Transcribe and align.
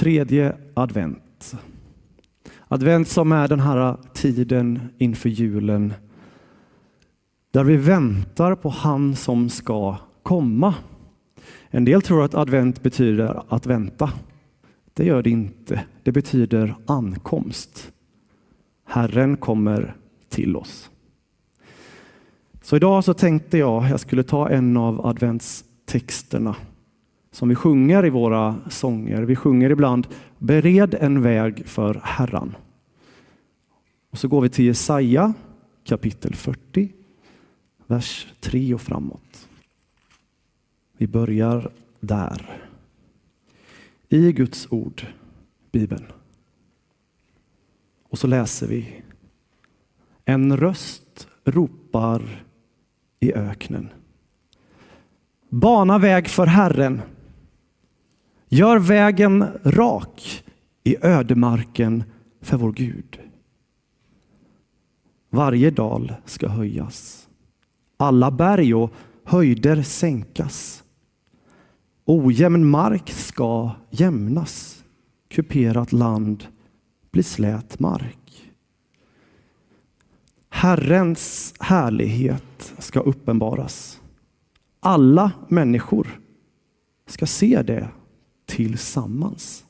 Tredje 0.00 0.56
advent. 0.74 1.56
Advent 2.68 3.08
som 3.08 3.32
är 3.32 3.48
den 3.48 3.60
här 3.60 3.96
tiden 4.14 4.80
inför 4.98 5.28
julen 5.28 5.94
där 7.50 7.64
vi 7.64 7.76
väntar 7.76 8.54
på 8.54 8.68
han 8.68 9.16
som 9.16 9.50
ska 9.50 9.96
komma. 10.22 10.74
En 11.70 11.84
del 11.84 12.02
tror 12.02 12.24
att 12.24 12.34
advent 12.34 12.82
betyder 12.82 13.42
att 13.48 13.66
vänta. 13.66 14.12
Det 14.94 15.04
gör 15.04 15.22
det 15.22 15.30
inte. 15.30 15.84
Det 16.02 16.12
betyder 16.12 16.74
ankomst. 16.86 17.92
Herren 18.84 19.36
kommer 19.36 19.96
till 20.28 20.56
oss. 20.56 20.90
Så 22.62 22.76
idag 22.76 23.04
så 23.04 23.14
tänkte 23.14 23.58
jag 23.58 23.90
jag 23.90 24.00
skulle 24.00 24.22
ta 24.22 24.48
en 24.48 24.76
av 24.76 25.06
adventstexterna 25.06 26.56
som 27.30 27.48
vi 27.48 27.54
sjunger 27.54 28.06
i 28.06 28.10
våra 28.10 28.56
sånger. 28.68 29.22
Vi 29.22 29.36
sjunger 29.36 29.70
ibland 29.70 30.06
Bered 30.38 30.94
en 30.94 31.22
väg 31.22 31.66
för 31.66 32.00
Herran. 32.04 32.56
Och 34.10 34.18
så 34.18 34.28
går 34.28 34.40
vi 34.40 34.48
till 34.48 34.64
Jesaja 34.64 35.34
kapitel 35.84 36.34
40, 36.34 36.92
vers 37.86 38.26
3 38.40 38.74
och 38.74 38.80
framåt. 38.80 39.48
Vi 40.96 41.06
börjar 41.06 41.70
där. 42.00 42.60
I 44.08 44.32
Guds 44.32 44.66
ord, 44.70 45.06
Bibeln. 45.72 46.06
Och 48.08 48.18
så 48.18 48.26
läser 48.26 48.66
vi. 48.66 49.02
En 50.24 50.56
röst 50.56 51.28
ropar 51.44 52.44
i 53.20 53.32
öknen. 53.32 53.88
Bana 55.48 55.98
väg 55.98 56.28
för 56.28 56.46
Herren. 56.46 57.00
Gör 58.52 58.78
vägen 58.78 59.46
rak 59.64 60.44
i 60.84 60.96
ödemarken 61.02 62.04
för 62.40 62.56
vår 62.56 62.72
Gud. 62.72 63.20
Varje 65.30 65.70
dal 65.70 66.14
ska 66.24 66.48
höjas, 66.48 67.28
alla 67.96 68.30
berg 68.30 68.74
och 68.74 68.92
höjder 69.24 69.82
sänkas. 69.82 70.84
Ojämn 72.04 72.66
mark 72.66 73.10
ska 73.10 73.70
jämnas, 73.90 74.84
kuperat 75.28 75.92
land 75.92 76.44
blir 77.10 77.22
slät 77.22 77.78
mark. 77.78 78.50
Herrens 80.48 81.54
härlighet 81.60 82.74
ska 82.78 83.00
uppenbaras. 83.00 84.00
Alla 84.80 85.32
människor 85.48 86.20
ska 87.06 87.26
se 87.26 87.62
det 87.62 87.88
tillsammans. 88.50 89.64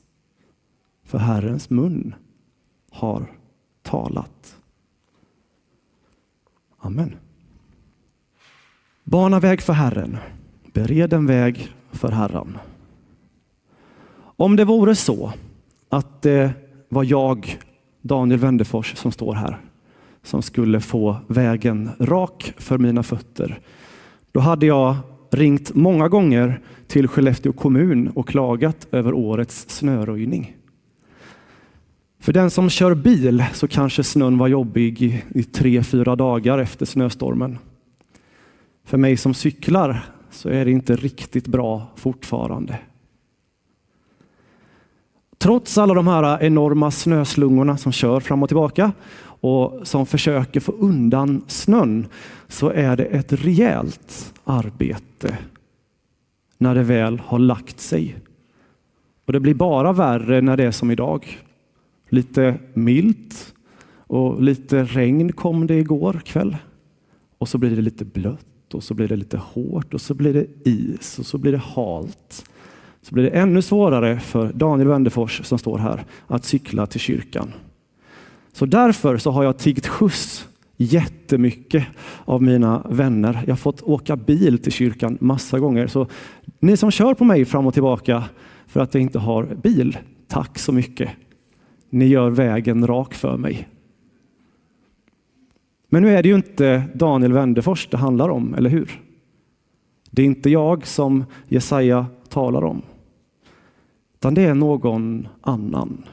För 1.03 1.17
Herrens 1.17 1.69
mun 1.69 2.15
har 2.91 3.31
talat. 3.81 4.55
Amen. 6.77 7.15
Bana 9.03 9.39
väg 9.39 9.61
för 9.61 9.73
Herren, 9.73 10.17
bered 10.73 11.13
en 11.13 11.25
väg 11.25 11.69
för 11.91 12.11
Herren. 12.11 12.57
Om 14.17 14.55
det 14.55 14.65
vore 14.65 14.95
så 14.95 15.33
att 15.89 16.21
det 16.21 16.53
var 16.89 17.03
jag, 17.03 17.59
Daniel 18.01 18.39
Wendefors, 18.39 18.97
som 18.97 19.11
står 19.11 19.33
här, 19.33 19.57
som 20.23 20.41
skulle 20.41 20.79
få 20.81 21.17
vägen 21.27 21.89
rak 21.99 22.53
för 22.57 22.77
mina 22.77 23.03
fötter, 23.03 23.59
då 24.31 24.39
hade 24.39 24.65
jag 24.65 24.95
ringt 25.31 25.75
många 25.75 26.07
gånger 26.07 26.59
till 26.87 27.07
Skellefteå 27.07 27.53
kommun 27.53 28.07
och 28.07 28.27
klagat 28.27 28.87
över 28.91 29.13
årets 29.13 29.69
snöröjning. 29.69 30.55
För 32.19 32.33
den 32.33 32.49
som 32.49 32.69
kör 32.69 32.95
bil 32.95 33.45
så 33.53 33.67
kanske 33.67 34.03
snön 34.03 34.37
var 34.37 34.47
jobbig 34.47 35.01
i, 35.01 35.23
i 35.35 35.43
tre, 35.43 35.83
fyra 35.83 36.15
dagar 36.15 36.57
efter 36.57 36.85
snöstormen. 36.85 37.57
För 38.85 38.97
mig 38.97 39.17
som 39.17 39.33
cyklar 39.33 40.05
så 40.29 40.49
är 40.49 40.65
det 40.65 40.71
inte 40.71 40.95
riktigt 40.95 41.47
bra 41.47 41.87
fortfarande. 41.95 42.79
Trots 45.37 45.77
alla 45.77 45.93
de 45.93 46.07
här 46.07 46.43
enorma 46.43 46.91
snöslungorna 46.91 47.77
som 47.77 47.91
kör 47.91 48.19
fram 48.19 48.43
och 48.43 48.49
tillbaka 48.49 48.91
och 49.41 49.87
som 49.87 50.05
försöker 50.05 50.59
få 50.59 50.71
undan 50.71 51.43
snön 51.47 52.07
så 52.47 52.69
är 52.69 52.97
det 52.97 53.03
ett 53.03 53.33
rejält 53.33 54.33
arbete 54.43 55.37
när 56.57 56.75
det 56.75 56.83
väl 56.83 57.19
har 57.19 57.39
lagt 57.39 57.79
sig. 57.79 58.15
Och 59.25 59.33
det 59.33 59.39
blir 59.39 59.53
bara 59.53 59.93
värre 59.93 60.41
när 60.41 60.57
det 60.57 60.63
är 60.63 60.71
som 60.71 60.91
idag. 60.91 61.39
Lite 62.09 62.55
milt 62.73 63.53
och 63.93 64.41
lite 64.41 64.83
regn 64.83 65.31
kom 65.31 65.67
det 65.67 65.79
igår 65.79 66.21
kväll. 66.25 66.57
Och 67.37 67.49
så 67.49 67.57
blir 67.57 67.75
det 67.75 67.81
lite 67.81 68.05
blött 68.05 68.73
och 68.73 68.83
så 68.83 68.93
blir 68.93 69.07
det 69.07 69.15
lite 69.15 69.37
hårt 69.37 69.93
och 69.93 70.01
så 70.01 70.13
blir 70.13 70.33
det 70.33 70.69
is 70.69 71.19
och 71.19 71.25
så 71.25 71.37
blir 71.37 71.51
det 71.51 71.57
halt. 71.57 72.45
Så 73.01 73.13
blir 73.13 73.23
det 73.23 73.29
ännu 73.29 73.61
svårare 73.61 74.19
för 74.19 74.53
Daniel 74.53 74.87
Wendefors 74.87 75.45
som 75.45 75.59
står 75.59 75.77
här 75.77 76.05
att 76.27 76.45
cykla 76.45 76.85
till 76.85 76.99
kyrkan. 76.99 77.53
Så 78.53 78.65
därför 78.65 79.17
så 79.17 79.31
har 79.31 79.43
jag 79.43 79.57
tiggt 79.57 79.87
skjuts 79.87 80.47
jättemycket 80.77 81.87
av 82.25 82.41
mina 82.43 82.87
vänner. 82.89 83.43
Jag 83.45 83.51
har 83.51 83.57
fått 83.57 83.81
åka 83.81 84.15
bil 84.15 84.59
till 84.59 84.71
kyrkan 84.71 85.17
massa 85.21 85.59
gånger. 85.59 85.87
Så 85.87 86.07
ni 86.59 86.77
som 86.77 86.91
kör 86.91 87.13
på 87.13 87.23
mig 87.23 87.45
fram 87.45 87.67
och 87.67 87.73
tillbaka 87.73 88.23
för 88.67 88.79
att 88.79 88.93
jag 88.93 89.01
inte 89.01 89.19
har 89.19 89.43
bil, 89.43 89.97
tack 90.27 90.59
så 90.59 90.71
mycket. 90.71 91.09
Ni 91.89 92.05
gör 92.05 92.29
vägen 92.29 92.87
rak 92.87 93.13
för 93.13 93.37
mig. 93.37 93.67
Men 95.89 96.03
nu 96.03 96.09
är 96.09 96.23
det 96.23 96.29
ju 96.29 96.35
inte 96.35 96.83
Daniel 96.93 97.33
Wendefors 97.33 97.87
det 97.87 97.97
handlar 97.97 98.29
om, 98.29 98.53
eller 98.53 98.69
hur? 98.69 99.01
Det 100.11 100.21
är 100.21 100.25
inte 100.25 100.49
jag 100.49 100.87
som 100.87 101.25
Jesaja 101.47 102.05
talar 102.29 102.63
om, 102.63 102.81
utan 104.15 104.33
det 104.33 104.45
är 104.45 104.53
någon 104.53 105.27
annan. 105.41 106.03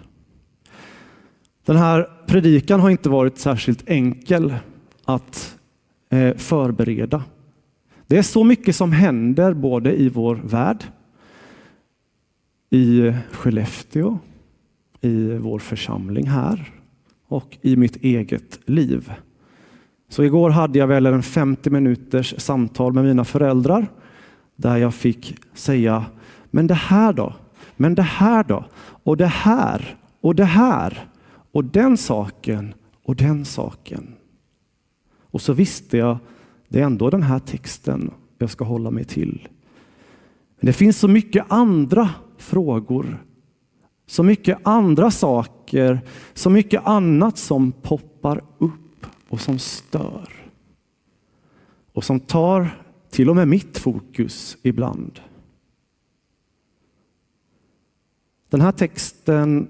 Den 1.69 1.77
här 1.77 2.09
predikan 2.27 2.81
har 2.81 2.91
inte 2.91 3.09
varit 3.09 3.39
särskilt 3.39 3.91
enkel 3.91 4.55
att 5.05 5.59
eh, 6.11 6.37
förbereda. 6.37 7.25
Det 8.07 8.19
är 8.19 8.23
så 8.23 8.45
mycket 8.45 8.77
som 8.77 8.93
händer 8.93 9.55
både 9.55 10.01
i 10.01 10.09
vår 10.09 10.35
värld, 10.35 10.85
i 12.71 13.13
Skellefteå, 13.33 14.19
i 15.01 15.33
vår 15.33 15.59
församling 15.59 16.27
här 16.27 16.73
och 17.27 17.59
i 17.63 17.77
mitt 17.77 17.97
eget 17.97 18.59
liv. 18.67 19.13
Så 20.09 20.23
igår 20.23 20.51
hade 20.51 20.79
jag 20.79 20.87
väl 20.87 21.07
en 21.07 21.23
50 21.23 21.71
minuters 21.71 22.35
samtal 22.39 22.93
med 22.93 23.05
mina 23.05 23.25
föräldrar 23.25 23.87
där 24.57 24.77
jag 24.77 24.95
fick 24.95 25.37
säga, 25.55 26.05
men 26.51 26.67
det 26.67 26.75
här 26.75 27.13
då? 27.13 27.35
Men 27.77 27.95
det 27.95 28.03
här 28.03 28.45
då? 28.45 28.65
Och 29.03 29.17
det 29.17 29.27
här? 29.27 29.97
Och 30.21 30.35
det 30.35 30.45
här? 30.45 31.09
Och 31.53 31.65
den 31.65 31.97
saken? 31.97 32.75
Och 33.03 33.17
den 33.17 33.45
saken? 33.45 34.15
Och 35.31 35.41
så 35.41 35.53
visste 35.53 35.97
jag, 35.97 36.19
det 36.69 36.81
är 36.81 36.85
ändå 36.85 37.11
den 37.11 37.23
här 37.23 37.39
texten 37.39 38.11
jag 38.39 38.51
ska 38.51 38.65
hålla 38.65 38.91
mig 38.91 39.05
till. 39.05 39.49
Men 40.57 40.67
det 40.67 40.73
finns 40.73 40.99
så 40.99 41.09
mycket 41.09 41.45
andra 41.49 42.11
frågor, 42.37 43.25
så 44.07 44.23
mycket 44.23 44.59
andra 44.63 45.11
saker, 45.11 46.01
så 46.35 46.51
mycket 46.51 46.87
annat 46.87 47.39
som 47.39 47.73
poppar 47.73 48.45
upp 48.59 49.07
och 49.29 49.41
som 49.41 49.59
stör. 49.59 50.29
Och 51.93 52.05
som 52.05 52.21
tar 52.21 52.83
till 53.11 53.31
och 53.31 53.37
med 53.37 53.49
mitt 53.49 53.79
fokus 53.79 54.57
ibland. 54.63 55.21
Den 58.49 58.61
här 58.61 58.73
texten 58.73 59.69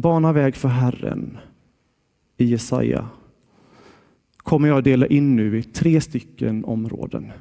bana 0.00 0.32
väg 0.32 0.56
för 0.56 0.68
Herren 0.68 1.38
i 2.36 2.44
Jesaja 2.44 3.08
kommer 4.36 4.68
jag 4.68 4.84
dela 4.84 5.06
in 5.06 5.36
nu 5.36 5.58
i 5.58 5.62
tre 5.62 6.00
stycken 6.00 6.64
områden. 6.64 7.32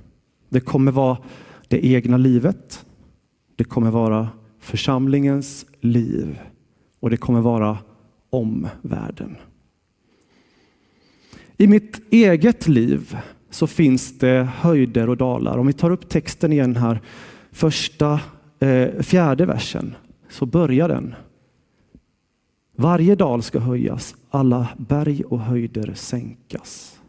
Det 0.50 0.60
kommer 0.60 0.92
vara 0.92 1.18
det 1.68 1.86
egna 1.86 2.18
livet, 2.18 2.86
det 3.56 3.64
kommer 3.64 3.92
vara 3.92 4.30
församlingens 4.60 5.66
liv 5.82 6.40
och 7.00 7.10
det 7.10 7.18
kommer 7.18 7.42
vara 7.42 7.78
omvärlden. 8.30 9.36
I 11.58 11.68
mitt 11.68 12.14
eget 12.14 12.68
liv 12.68 13.18
så 13.50 13.68
finns 13.68 14.20
det 14.20 14.50
höjder 14.56 15.10
och 15.10 15.18
dalar. 15.18 15.58
Om 15.58 15.68
vi 15.68 15.74
tar 15.74 15.92
upp 15.92 16.10
texten 16.10 16.54
igen 16.54 16.76
här, 16.76 17.02
första, 17.52 18.20
eh, 18.60 19.02
fjärde 19.02 19.46
versen, 19.46 19.96
så 20.30 20.46
börjar 20.46 20.88
den. 20.88 21.16
Varje 22.80 23.16
dal 23.16 23.44
ska 23.44 23.60
höjas, 23.60 24.16
alla 24.30 24.68
berg 24.78 25.24
och 25.24 25.40
höjder 25.40 25.94
sänkas. 25.94 27.00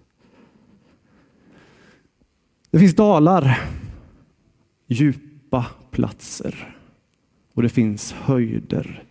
Det 2.70 2.78
finns 2.78 2.96
dalar, 2.96 3.60
djupa 4.86 5.66
platser. 5.90 6.74
och 7.54 7.62
det 7.62 7.68
finns 7.68 8.12
höjder, 8.12 9.02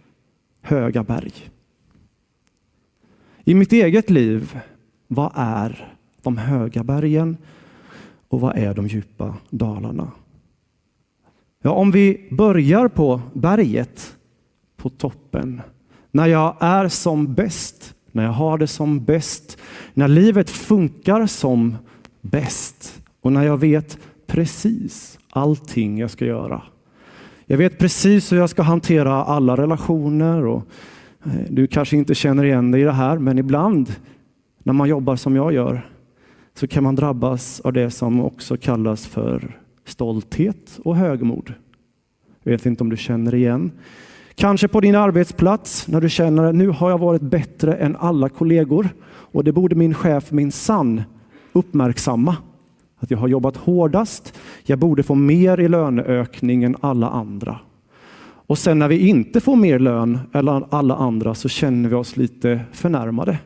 höga 0.62 1.04
berg. 1.04 1.33
I 3.44 3.53
mitt 3.53 3.74
eget 3.74 4.10
liv, 4.10 4.60
vad 5.07 5.31
är 5.36 5.98
de 6.21 6.38
höga 6.38 6.83
bergen 6.83 7.38
och 8.27 8.42
vad 8.42 8.57
är 8.57 8.74
de 8.74 8.88
djupa 8.88 9.38
dalarna? 9.50 10.12
Ja, 11.62 11.71
om 11.71 11.92
vi 11.92 12.27
börjar 12.31 12.88
på 12.88 13.21
berget, 13.33 14.18
på 14.75 14.89
toppen, 14.89 15.62
när 16.12 16.27
jag 16.27 16.56
är 16.59 16.88
som 16.88 17.33
bäst, 17.33 17.95
när 18.12 18.24
jag 18.24 18.31
har 18.31 18.57
det 18.57 18.68
som 18.68 19.06
bäst, 19.06 19.57
när 19.94 20.07
livet 20.07 20.50
funkar 20.50 21.27
som 21.27 21.75
bäst 22.21 23.01
och 23.21 23.33
när 23.33 23.44
jag 23.44 23.57
vet 23.57 23.98
precis 24.27 25.19
allting 25.30 25.98
jag 25.98 26.12
ska 26.12 26.25
göra. 26.25 26.62
Jag 27.45 27.57
vet 27.57 27.77
precis 27.77 28.31
hur 28.31 28.38
jag 28.38 28.50
ska 28.50 28.62
hantera 28.62 29.24
alla 29.24 29.57
relationer 29.57 30.45
och 30.45 30.63
eh, 31.25 31.31
du 31.50 31.68
kanske 31.68 31.98
inte 31.98 32.15
känner 32.15 32.45
igen 32.45 32.71
dig 32.71 32.81
i 32.81 32.83
det 32.83 32.92
här, 32.92 33.18
men 33.18 33.38
ibland 33.38 33.95
när 34.63 34.74
man 34.74 34.89
jobbar 34.89 35.15
som 35.15 35.36
jag 35.36 35.53
gör 35.53 35.89
så 36.53 36.68
kan 36.68 36.83
man 36.83 36.95
drabbas 36.95 37.60
av 37.60 37.74
det 37.74 37.92
som 37.92 38.21
också 38.21 38.57
kallas 38.57 39.07
för 39.07 39.57
stolthet 39.86 40.80
och 40.83 40.95
högmod. 40.95 41.53
Jag 42.44 42.51
vet 42.51 42.65
inte 42.65 42.83
om 42.83 42.89
du 42.89 42.98
känner 42.98 43.36
igen. 43.36 43.71
Kanske 44.39 44.68
på 44.68 44.81
din 44.81 44.95
arbetsplats 44.95 45.88
när 45.88 46.01
du 46.01 46.10
känner 46.10 46.44
att 46.44 46.56
nu 46.56 46.69
har 46.69 46.89
jag 46.89 46.98
varit 46.98 47.22
bättre 47.22 47.74
än 47.74 47.95
alla 47.95 48.30
kollegor 48.30 48.89
och 49.06 49.44
det 49.44 49.51
borde 49.51 49.75
min 49.75 49.94
chef 49.94 50.31
min 50.31 50.51
sann 50.51 51.04
uppmärksamma. 51.54 52.36
Att 53.00 53.12
jag 53.12 53.18
har 53.18 53.28
jobbat 53.28 53.57
hårdast. 53.57 54.39
Jag 54.63 54.80
borde 54.80 55.04
få 55.04 55.16
mer 55.16 55.60
i 55.60 55.68
löneökning 55.68 56.63
än 56.63 56.75
alla 56.80 57.10
andra. 57.10 57.60
Och 58.19 58.57
sen 58.57 58.80
när 58.80 58.88
vi 58.88 59.07
inte 59.07 59.42
får 59.42 59.56
mer 59.56 59.80
lön 59.80 60.19
än 60.34 60.48
alla 60.69 60.95
andra 60.95 61.36
så 61.36 61.50
känner 61.50 61.89
vi 61.89 61.95
oss 61.95 62.18
lite 62.18 62.62
förnärmade. 62.72 63.39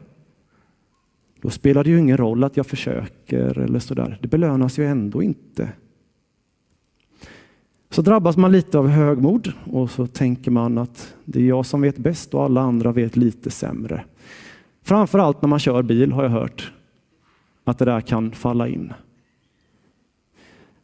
Då 1.41 1.49
spelar 1.49 1.83
det 1.83 1.89
ju 1.89 1.99
ingen 1.99 2.17
roll 2.17 2.43
att 2.43 2.57
jag 2.57 2.67
försöker 2.67 3.59
eller 3.59 3.79
sådär. 3.79 4.17
Det 4.21 4.27
belönas 4.27 4.79
ju 4.79 4.85
ändå 4.85 5.23
inte. 5.23 5.69
Så 7.91 8.01
drabbas 8.01 8.37
man 8.37 8.51
lite 8.51 8.77
av 8.77 8.87
högmod 8.87 9.53
och 9.71 9.91
så 9.91 10.07
tänker 10.07 10.51
man 10.51 10.77
att 10.77 11.13
det 11.25 11.39
är 11.39 11.43
jag 11.43 11.65
som 11.65 11.81
vet 11.81 11.97
bäst 11.97 12.33
och 12.33 12.43
alla 12.43 12.61
andra 12.61 12.91
vet 12.91 13.15
lite 13.15 13.51
sämre. 13.51 14.03
Framför 14.83 15.19
allt 15.19 15.41
när 15.41 15.49
man 15.49 15.59
kör 15.59 15.81
bil 15.81 16.11
har 16.11 16.23
jag 16.23 16.29
hört 16.29 16.71
att 17.63 17.77
det 17.77 17.85
där 17.85 18.01
kan 18.01 18.31
falla 18.31 18.67
in. 18.67 18.93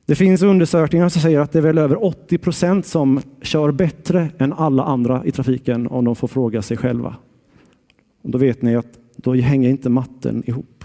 Det 0.05 0.15
finns 0.15 0.41
undersökningar 0.41 1.09
som 1.09 1.21
säger 1.21 1.39
att 1.39 1.51
det 1.51 1.59
är 1.59 1.63
väl 1.63 1.77
över 1.77 2.03
80 2.03 2.37
procent 2.37 2.85
som 2.85 3.21
kör 3.41 3.71
bättre 3.71 4.29
än 4.37 4.53
alla 4.53 4.83
andra 4.83 5.25
i 5.25 5.31
trafiken 5.31 5.87
om 5.87 6.05
de 6.05 6.15
får 6.15 6.27
fråga 6.27 6.61
sig 6.61 6.77
själva. 6.77 7.15
Och 8.21 8.29
då 8.29 8.37
vet 8.37 8.61
ni 8.61 8.75
att 8.75 8.99
då 9.15 9.33
hänger 9.33 9.69
inte 9.69 9.89
matten 9.89 10.43
ihop. 10.47 10.83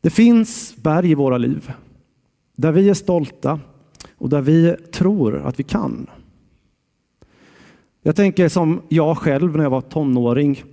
Det 0.00 0.10
finns 0.10 0.76
berg 0.76 1.10
i 1.10 1.14
våra 1.14 1.38
liv 1.38 1.72
där 2.56 2.72
vi 2.72 2.88
är 2.88 2.94
stolta 2.94 3.60
och 4.18 4.28
där 4.28 4.40
vi 4.40 4.76
tror 4.92 5.36
att 5.36 5.58
vi 5.58 5.64
kan. 5.64 6.06
Jag 8.02 8.16
tänker 8.16 8.48
som 8.48 8.82
jag 8.88 9.18
själv 9.18 9.56
när 9.56 9.62
jag 9.62 9.70
var 9.70 9.80
tonåring 9.80 10.64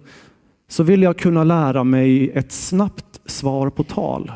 så 0.68 0.84
vill 0.84 1.02
jag 1.02 1.18
kunna 1.18 1.44
lära 1.44 1.84
mig 1.84 2.30
ett 2.30 2.52
snabbt 2.52 3.22
svar 3.26 3.70
på 3.70 3.84
tal 3.84 4.32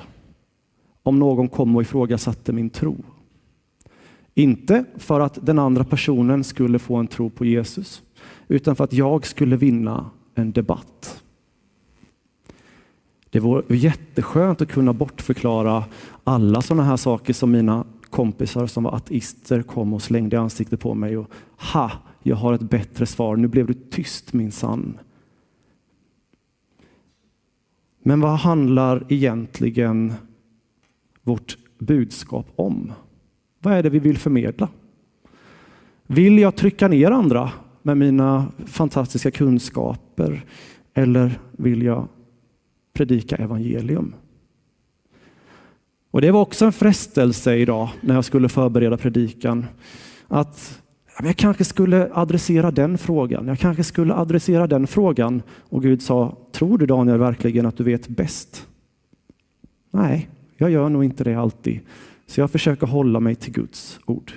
om 1.03 1.19
någon 1.19 1.49
kom 1.49 1.75
och 1.75 1.81
ifrågasatte 1.81 2.53
min 2.53 2.69
tro. 2.69 2.97
Inte 4.33 4.85
för 4.97 5.19
att 5.19 5.45
den 5.45 5.59
andra 5.59 5.83
personen 5.83 6.43
skulle 6.43 6.79
få 6.79 6.95
en 6.95 7.07
tro 7.07 7.29
på 7.29 7.45
Jesus, 7.45 8.03
utan 8.47 8.75
för 8.75 8.83
att 8.83 8.93
jag 8.93 9.25
skulle 9.25 9.55
vinna 9.55 10.09
en 10.35 10.51
debatt. 10.51 11.23
Det 13.29 13.39
vore 13.39 13.77
jätteskönt 13.77 14.61
att 14.61 14.71
kunna 14.71 14.93
bortförklara 14.93 15.83
alla 16.23 16.61
sådana 16.61 16.83
här 16.83 16.97
saker 16.97 17.33
som 17.33 17.51
mina 17.51 17.85
kompisar 18.09 18.67
som 18.67 18.83
var 18.83 18.95
ateister 18.95 19.61
kom 19.61 19.93
och 19.93 20.01
slängde 20.01 20.35
i 20.35 20.39
ansiktet 20.39 20.79
på 20.79 20.93
mig. 20.93 21.17
Och, 21.17 21.31
ha, 21.73 21.91
jag 22.23 22.35
har 22.35 22.53
ett 22.53 22.61
bättre 22.61 23.05
svar. 23.05 23.35
Nu 23.35 23.47
blev 23.47 23.67
du 23.67 23.73
tyst 23.73 24.33
min 24.33 24.51
sann. 24.51 24.99
Men 28.03 28.21
vad 28.21 28.39
handlar 28.39 29.05
egentligen 29.09 30.13
vårt 31.21 31.57
budskap 31.77 32.47
om? 32.55 32.91
Vad 33.59 33.73
är 33.73 33.83
det 33.83 33.89
vi 33.89 33.99
vill 33.99 34.17
förmedla? 34.17 34.69
Vill 36.07 36.39
jag 36.39 36.55
trycka 36.55 36.87
ner 36.87 37.11
andra 37.11 37.51
med 37.81 37.97
mina 37.97 38.51
fantastiska 38.65 39.31
kunskaper 39.31 40.45
eller 40.93 41.39
vill 41.51 41.81
jag 41.81 42.07
predika 42.93 43.35
evangelium? 43.35 44.15
Och 46.13 46.21
Det 46.21 46.31
var 46.31 46.41
också 46.41 46.65
en 46.65 46.73
frestelse 46.73 47.55
idag 47.55 47.89
när 48.01 48.15
jag 48.15 48.25
skulle 48.25 48.49
förbereda 48.49 48.97
predikan. 48.97 49.65
Att 50.27 50.81
jag 51.23 51.37
kanske 51.37 51.63
skulle 51.63 52.09
adressera 52.13 52.71
den 52.71 52.97
frågan. 52.97 53.47
Jag 53.47 53.59
kanske 53.59 53.83
skulle 53.83 54.13
adressera 54.13 54.67
den 54.67 54.87
frågan. 54.87 55.41
Och 55.69 55.81
Gud 55.81 56.01
sa, 56.01 56.37
tror 56.51 56.77
du 56.77 56.85
Daniel 56.85 57.17
verkligen 57.17 57.65
att 57.65 57.77
du 57.77 57.83
vet 57.83 58.07
bäst? 58.07 58.67
Nej, 59.91 60.29
jag 60.57 60.71
gör 60.71 60.89
nog 60.89 61.03
inte 61.03 61.23
det 61.23 61.35
alltid. 61.35 61.79
Så 62.27 62.39
jag 62.39 62.51
försöker 62.51 62.87
hålla 62.87 63.19
mig 63.19 63.35
till 63.35 63.53
Guds 63.53 63.99
ord. 64.05 64.31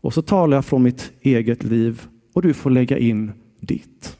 Och 0.00 0.14
så 0.14 0.22
talar 0.22 0.56
jag 0.56 0.64
från 0.64 0.82
mitt 0.82 1.12
eget 1.20 1.64
liv 1.64 2.02
och 2.32 2.42
du 2.42 2.54
får 2.54 2.70
lägga 2.70 2.98
in 2.98 3.32
ditt. 3.60 4.16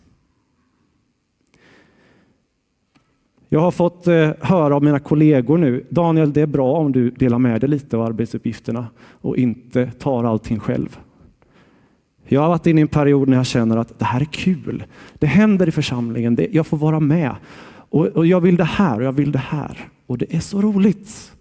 Jag 3.53 3.61
har 3.61 3.71
fått 3.71 4.07
eh, 4.07 4.31
höra 4.41 4.77
av 4.77 4.83
mina 4.85 4.99
kollegor 4.99 5.59
nu, 5.59 5.87
Daniel 5.91 6.33
det 6.33 6.41
är 6.41 6.47
bra 6.47 6.73
om 6.73 6.93
du 6.93 7.11
delar 7.11 7.39
med 7.39 7.61
dig 7.61 7.71
lite 7.71 7.97
av 7.97 8.03
arbetsuppgifterna 8.03 8.87
och 8.99 9.37
inte 9.37 9.91
tar 9.91 10.25
allting 10.25 10.59
själv. 10.59 10.99
Jag 12.25 12.41
har 12.41 12.49
varit 12.49 12.67
inne 12.67 12.81
i 12.81 12.83
en 12.83 12.89
period 12.89 13.29
när 13.29 13.37
jag 13.37 13.47
känner 13.47 13.77
att 13.77 13.99
det 13.99 14.05
här 14.05 14.21
är 14.21 14.25
kul. 14.25 14.85
Det 15.15 15.27
händer 15.27 15.69
i 15.69 15.73
församlingen, 15.73 16.39
jag 16.53 16.67
får 16.67 16.77
vara 16.77 17.01
med. 17.01 17.35
Och, 17.73 18.27
jag 18.27 18.41
vill 18.41 18.57
det 18.57 18.65
här 18.65 18.99
och 18.99 19.05
jag 19.05 19.13
vill 19.13 19.33
det 19.33 19.39
här. 19.39 19.79
Och 20.07 20.19
det 20.19 20.35
är 20.35 20.41
så 20.41 20.61
roligt. 20.61 21.33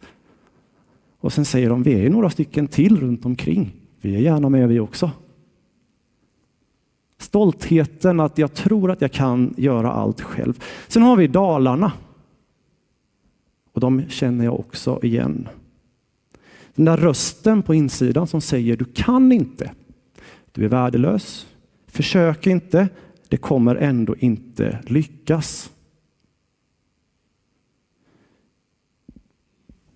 Och 1.20 1.34
sen 1.34 1.46
säger 1.46 1.70
de, 1.70 1.84
vi 1.84 2.06
är 2.06 2.10
några 2.10 2.30
stycken 2.30 2.68
till 2.68 3.00
runt 3.00 3.26
omkring. 3.26 3.76
Vi 4.02 4.16
är 4.16 4.20
gärna 4.20 4.50
med 4.50 4.70
vi 4.70 4.80
också. 4.80 5.12
Stoltheten 7.18 8.20
att 8.20 8.38
jag 8.38 8.54
tror 8.54 8.92
att 8.92 9.02
jag 9.02 9.12
kan 9.12 9.54
göra 9.58 9.92
allt 9.92 10.22
själv. 10.22 10.64
Sen 10.88 11.02
har 11.02 11.16
vi 11.16 11.28
Dalarna. 11.28 11.92
Och 13.80 13.82
de 13.82 14.10
känner 14.10 14.46
jag 14.46 14.60
också 14.60 15.00
igen. 15.04 15.48
Den 16.76 16.86
där 16.86 16.98
rösten 16.98 17.64
på 17.64 17.74
insidan 17.74 18.28
som 18.28 18.42
säger 18.42 18.78
du 18.78 18.86
kan 18.86 19.32
inte. 19.32 19.72
Du 20.52 20.66
är 20.66 20.70
värdelös. 20.70 21.48
Försök 21.88 22.48
inte. 22.48 22.90
Det 23.28 23.38
kommer 23.38 23.76
ändå 23.76 24.16
inte 24.16 24.80
lyckas. 24.88 25.72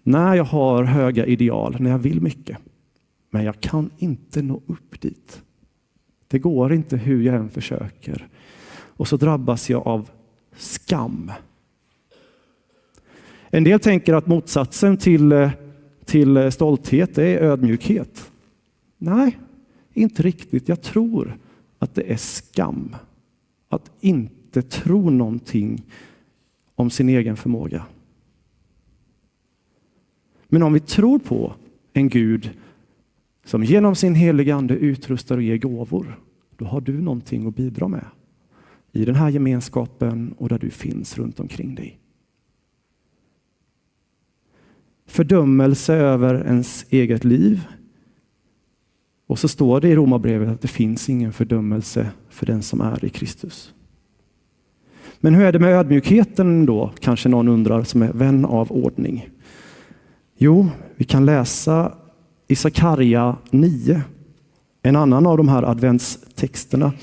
När 0.04 0.36
jag 0.36 0.44
har 0.44 0.84
höga 0.84 1.26
ideal, 1.26 1.76
när 1.80 1.90
jag 1.90 2.00
vill 2.00 2.22
mycket, 2.22 2.58
men 3.30 3.44
jag 3.44 3.62
kan 3.62 3.90
inte 3.98 4.42
nå 4.42 4.62
upp 4.68 5.02
dit. 5.02 5.42
Det 6.28 6.40
går 6.40 6.74
inte 6.74 6.98
hur 6.98 7.24
jag 7.24 7.36
än 7.36 7.50
försöker. 7.50 8.28
Och 8.74 9.08
så 9.08 9.18
drabbas 9.18 9.70
jag 9.70 9.88
av 9.88 10.10
skam. 10.56 11.32
En 13.56 13.64
del 13.64 13.80
tänker 13.80 14.14
att 14.14 14.28
motsatsen 14.28 14.98
till, 14.98 15.32
eh, 15.32 15.52
till 16.06 16.38
eh, 16.38 16.50
stolthet 16.50 17.18
är 17.18 17.42
ödmjukhet. 17.42 18.32
Nej, 18.98 19.38
inte 19.94 20.24
riktigt. 20.24 20.70
Jag 20.70 20.82
tror 20.82 21.38
att 21.80 21.96
det 21.96 22.12
är 22.12 22.18
skam. 22.18 22.96
Att 23.70 23.92
inte 24.00 24.62
tro 24.62 25.10
någonting 25.10 25.84
om 26.76 26.90
sin 26.90 27.10
egen 27.10 27.38
förmåga. 27.38 27.86
Men 30.48 30.64
om 30.64 30.74
vi 30.74 30.80
tror 30.80 31.20
på 31.20 31.54
en 31.94 32.10
Gud 32.10 32.50
som 33.46 33.64
genom 33.64 33.96
sin 33.96 34.16
heliga 34.16 34.56
ande 34.56 34.74
utrustar 34.74 35.38
och 35.38 35.44
ger 35.44 35.58
gåvor, 35.58 36.20
då 36.58 36.66
har 36.66 36.82
du 36.82 37.02
någonting 37.02 37.48
att 37.48 37.56
bidra 37.56 37.88
med 37.88 38.06
i 38.92 39.06
den 39.06 39.16
här 39.16 39.30
gemenskapen 39.30 40.34
och 40.38 40.50
där 40.50 40.60
du 40.60 40.70
finns 40.70 41.18
runt 41.18 41.40
omkring 41.40 41.76
dig. 41.76 42.00
Fördömelse 45.06 45.94
över 45.94 46.46
ens 46.46 46.86
eget 46.90 47.24
liv. 47.24 47.68
Och 49.28 49.40
så 49.40 49.48
står 49.48 49.82
det 49.82 49.88
i 49.88 49.96
Romarbrevet 49.96 50.50
att 50.50 50.62
det 50.62 50.68
finns 50.68 51.10
ingen 51.10 51.34
fördömelse 51.34 52.10
för 52.30 52.46
den 52.46 52.62
som 52.62 52.82
är 52.82 53.06
i 53.06 53.10
Kristus. 53.10 53.74
Men 55.20 55.36
hur 55.36 55.46
är 55.46 55.52
det 55.52 55.60
med 55.60 55.74
ödmjukheten 55.74 56.66
då, 56.66 56.92
kanske 57.00 57.30
någon 57.30 57.48
undrar 57.48 57.84
som 57.84 58.02
är 58.02 58.12
vän 58.14 58.46
av 58.46 58.72
ordning? 58.72 59.30
Jo, 60.38 60.70
vi 60.96 61.06
kan 61.06 61.26
läsa 61.26 61.94
i 62.48 62.56
Sakarja 62.56 63.38
9, 63.52 64.02
en 64.82 64.96
annan 64.96 65.28
av 65.28 65.38
de 65.38 65.48
här 65.48 65.64
adventstexterna. 65.64 66.94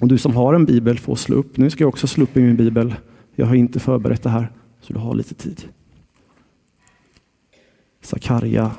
Och 0.00 0.08
du 0.08 0.18
som 0.18 0.36
har 0.36 0.54
en 0.54 0.64
bibel 0.64 0.98
får 0.98 1.14
slå 1.14 1.36
upp. 1.36 1.56
Nu 1.56 1.70
ska 1.70 1.84
jag 1.84 1.88
också 1.88 2.06
slå 2.06 2.22
upp 2.24 2.36
i 2.36 2.40
min 2.40 2.56
bibel. 2.56 2.94
Jag 3.34 3.46
har 3.46 3.54
inte 3.54 3.80
förberett 3.80 4.22
det 4.22 4.30
här, 4.30 4.52
så 4.80 4.92
du 4.92 4.98
har 4.98 5.14
lite 5.14 5.34
tid. 5.34 5.64
Sakarja 8.08 8.70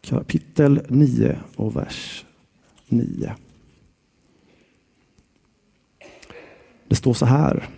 kapitel 0.00 0.80
9 0.88 1.36
och 1.56 1.76
vers 1.76 2.24
9. 2.88 3.32
Det 6.88 6.94
står 6.94 7.14
så 7.14 7.26
här. 7.26 7.68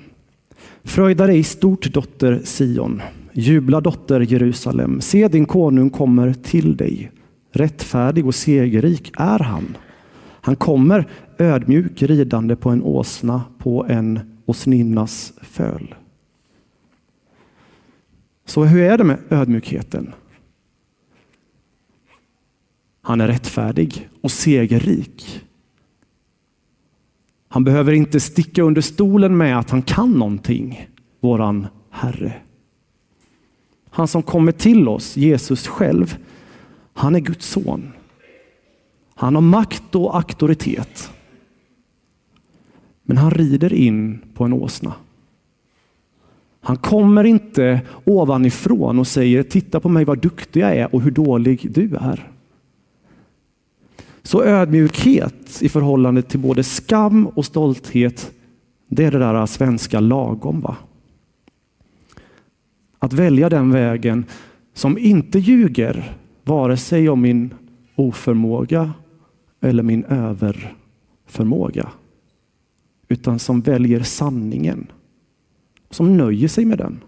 Fröjda 0.83 1.27
dig 1.27 1.45
stort 1.45 1.93
dotter 1.93 2.41
Sion, 2.45 3.03
jubla 3.33 3.81
dotter 3.81 4.21
Jerusalem. 4.21 5.01
Se 5.01 5.29
din 5.29 5.47
konung 5.47 5.91
kommer 5.91 6.33
till 6.33 6.77
dig. 6.77 7.11
Rättfärdig 7.53 8.27
och 8.27 8.35
segerrik 8.35 9.13
är 9.17 9.39
han. 9.39 9.77
Han 10.41 10.57
kommer 10.57 11.09
ödmjuk 11.39 12.03
ridande 12.03 12.57
på 12.57 12.71
en 12.71 12.83
åsna 12.83 13.43
på 13.59 13.87
en 13.89 14.21
åsninnas 14.47 15.33
föl. 15.43 15.95
Så 18.53 18.65
hur 18.65 18.83
är 18.83 18.99
det 18.99 19.05
med 19.05 19.19
ödmjukheten? 19.31 20.13
Han 23.03 23.21
är 23.21 23.29
rättfärdig 23.29 24.09
och 24.21 24.31
segerrik. 24.31 25.41
Han 27.49 27.65
behöver 27.65 27.93
inte 27.93 28.21
sticka 28.21 28.63
under 28.63 28.81
stolen 28.81 29.37
med 29.37 29.59
att 29.59 29.71
han 29.71 29.83
kan 29.83 30.13
någonting, 30.13 30.89
våran 31.21 31.67
Herre. 31.91 32.33
Han 33.91 34.09
som 34.09 34.23
kommer 34.23 34.53
till 34.53 34.89
oss, 34.89 35.17
Jesus 35.17 35.67
själv, 35.67 36.17
han 36.93 37.15
är 37.15 37.21
Guds 37.21 37.47
son. 37.47 37.93
Han 39.15 39.35
har 39.35 39.43
makt 39.43 39.95
och 39.95 40.17
auktoritet. 40.17 41.13
Men 43.03 43.17
han 43.17 43.31
rider 43.31 43.73
in 43.73 44.21
på 44.35 44.45
en 44.45 44.53
åsna. 44.53 44.95
Han 46.65 46.77
kommer 46.77 47.25
inte 47.25 47.81
ovanifrån 48.05 48.99
och 48.99 49.07
säger 49.07 49.43
titta 49.43 49.81
på 49.81 49.89
mig 49.89 50.05
vad 50.05 50.19
duktig 50.19 50.61
jag 50.61 50.77
är 50.77 50.95
och 50.95 51.03
hur 51.03 51.11
dålig 51.11 51.73
du 51.73 51.97
är. 51.97 52.31
Så 54.23 54.43
ödmjukhet 54.45 55.63
i 55.63 55.69
förhållande 55.69 56.23
till 56.23 56.41
både 56.41 56.65
skam 56.65 57.27
och 57.27 57.45
stolthet, 57.45 58.33
det 58.89 59.05
är 59.05 59.11
det 59.11 59.19
där 59.19 59.47
svenska 59.47 60.01
lagom. 60.01 60.61
va? 60.61 60.77
Att 62.99 63.13
välja 63.13 63.49
den 63.49 63.71
vägen 63.71 64.25
som 64.75 64.99
inte 64.99 65.39
ljuger, 65.39 66.17
vare 66.45 66.77
sig 66.77 67.09
om 67.09 67.21
min 67.21 67.55
oförmåga 67.95 68.93
eller 69.61 69.83
min 69.83 70.05
överförmåga. 70.05 71.89
Utan 73.09 73.39
som 73.39 73.61
väljer 73.61 74.03
sanningen. 74.03 74.87
Som 75.93 76.17
nöjer 76.17 76.49
sig 76.49 76.65
med 76.65 76.79
den. 76.79 77.01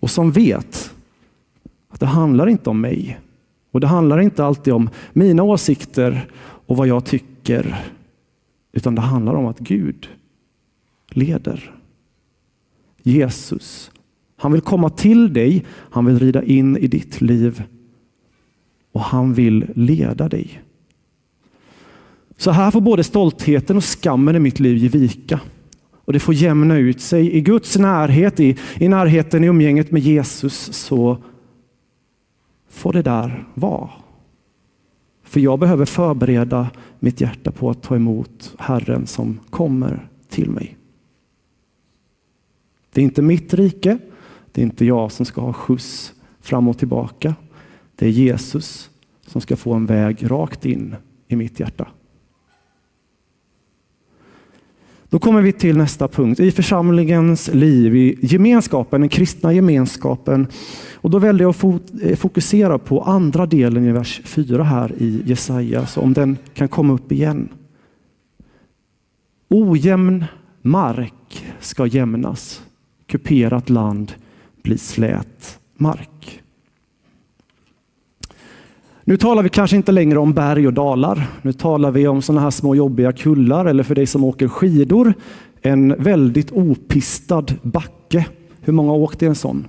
Och 0.00 0.10
som 0.10 0.32
vet 0.32 0.94
att 1.88 2.00
det 2.00 2.06
handlar 2.06 2.46
inte 2.46 2.70
om 2.70 2.80
mig. 2.80 3.20
Och 3.70 3.80
det 3.80 3.86
handlar 3.86 4.20
inte 4.20 4.44
alltid 4.44 4.74
om 4.74 4.90
mina 5.12 5.42
åsikter 5.42 6.28
och 6.66 6.76
vad 6.76 6.86
jag 6.86 7.04
tycker. 7.04 7.90
Utan 8.72 8.94
det 8.94 9.00
handlar 9.00 9.34
om 9.34 9.46
att 9.46 9.58
Gud 9.58 10.08
leder. 11.08 11.74
Jesus. 13.02 13.90
Han 14.36 14.52
vill 14.52 14.60
komma 14.60 14.90
till 14.90 15.32
dig, 15.32 15.64
han 15.68 16.04
vill 16.04 16.18
rida 16.18 16.42
in 16.42 16.76
i 16.76 16.86
ditt 16.86 17.20
liv 17.20 17.62
och 18.92 19.00
han 19.00 19.34
vill 19.34 19.66
leda 19.74 20.28
dig. 20.28 20.62
Så 22.36 22.50
här 22.50 22.70
får 22.70 22.80
både 22.80 23.04
stoltheten 23.04 23.76
och 23.76 23.84
skammen 23.84 24.36
i 24.36 24.38
mitt 24.38 24.60
liv 24.60 24.76
ge 24.76 24.88
vika. 24.88 25.40
Och 26.04 26.12
det 26.12 26.20
får 26.20 26.34
jämna 26.34 26.76
ut 26.76 27.00
sig. 27.00 27.32
I 27.32 27.40
Guds 27.40 27.78
närhet, 27.78 28.40
i, 28.40 28.56
i 28.74 28.88
närheten 28.88 29.44
i 29.44 29.46
umgänget 29.46 29.90
med 29.90 30.02
Jesus 30.02 30.72
så 30.72 31.16
får 32.68 32.92
det 32.92 33.02
där 33.02 33.48
vara. 33.54 33.90
För 35.22 35.40
jag 35.40 35.58
behöver 35.58 35.84
förbereda 35.84 36.70
mitt 36.98 37.20
hjärta 37.20 37.50
på 37.50 37.70
att 37.70 37.82
ta 37.82 37.96
emot 37.96 38.54
Herren 38.58 39.06
som 39.06 39.40
kommer 39.50 40.08
till 40.28 40.50
mig. 40.50 40.76
Det 42.92 43.00
är 43.00 43.04
inte 43.04 43.22
mitt 43.22 43.54
rike. 43.54 43.98
Det 44.52 44.60
är 44.60 44.62
inte 44.62 44.84
jag 44.84 45.12
som 45.12 45.26
ska 45.26 45.40
ha 45.40 45.52
skjuts 45.52 46.14
fram 46.40 46.68
och 46.68 46.78
tillbaka. 46.78 47.34
Det 47.96 48.06
är 48.06 48.10
Jesus 48.10 48.90
som 49.26 49.40
ska 49.40 49.56
få 49.56 49.74
en 49.74 49.86
väg 49.86 50.30
rakt 50.30 50.66
in 50.66 50.96
i 51.28 51.36
mitt 51.36 51.60
hjärta. 51.60 51.88
Då 55.12 55.18
kommer 55.18 55.42
vi 55.42 55.52
till 55.52 55.76
nästa 55.76 56.08
punkt. 56.08 56.40
I 56.40 56.50
församlingens 56.50 57.54
liv, 57.54 57.96
i 57.96 58.18
gemenskapen, 58.20 59.00
den 59.00 59.08
kristna 59.08 59.52
gemenskapen. 59.52 60.46
Och 60.94 61.10
då 61.10 61.18
väljer 61.18 61.42
jag 61.42 61.74
att 61.74 62.02
eh, 62.02 62.16
fokusera 62.16 62.78
på 62.78 63.02
andra 63.02 63.46
delen 63.46 63.84
i 63.84 63.92
vers 63.92 64.20
4 64.24 64.62
här 64.62 64.92
i 64.98 65.22
Jesaja, 65.26 65.86
så 65.86 66.00
om 66.00 66.12
den 66.12 66.38
kan 66.54 66.68
komma 66.68 66.92
upp 66.92 67.12
igen. 67.12 67.48
Ojämn 69.48 70.24
mark 70.62 71.44
ska 71.60 71.86
jämnas, 71.86 72.62
kuperat 73.06 73.70
land 73.70 74.12
blir 74.62 74.76
slät 74.76 75.58
mark. 75.76 76.41
Nu 79.04 79.16
talar 79.16 79.42
vi 79.42 79.48
kanske 79.48 79.76
inte 79.76 79.92
längre 79.92 80.18
om 80.18 80.32
berg 80.32 80.66
och 80.66 80.72
dalar. 80.72 81.26
Nu 81.42 81.52
talar 81.52 81.90
vi 81.90 82.08
om 82.08 82.22
sådana 82.22 82.40
här 82.40 82.50
små 82.50 82.74
jobbiga 82.74 83.12
kullar 83.12 83.64
eller 83.64 83.82
för 83.82 83.94
dig 83.94 84.06
som 84.06 84.24
åker 84.24 84.48
skidor, 84.48 85.14
en 85.62 85.94
väldigt 85.98 86.52
opistad 86.52 87.44
backe. 87.62 88.26
Hur 88.60 88.72
många 88.72 88.90
har 88.90 88.98
åkt 88.98 89.22
i 89.22 89.26
en 89.26 89.34
sån? 89.34 89.66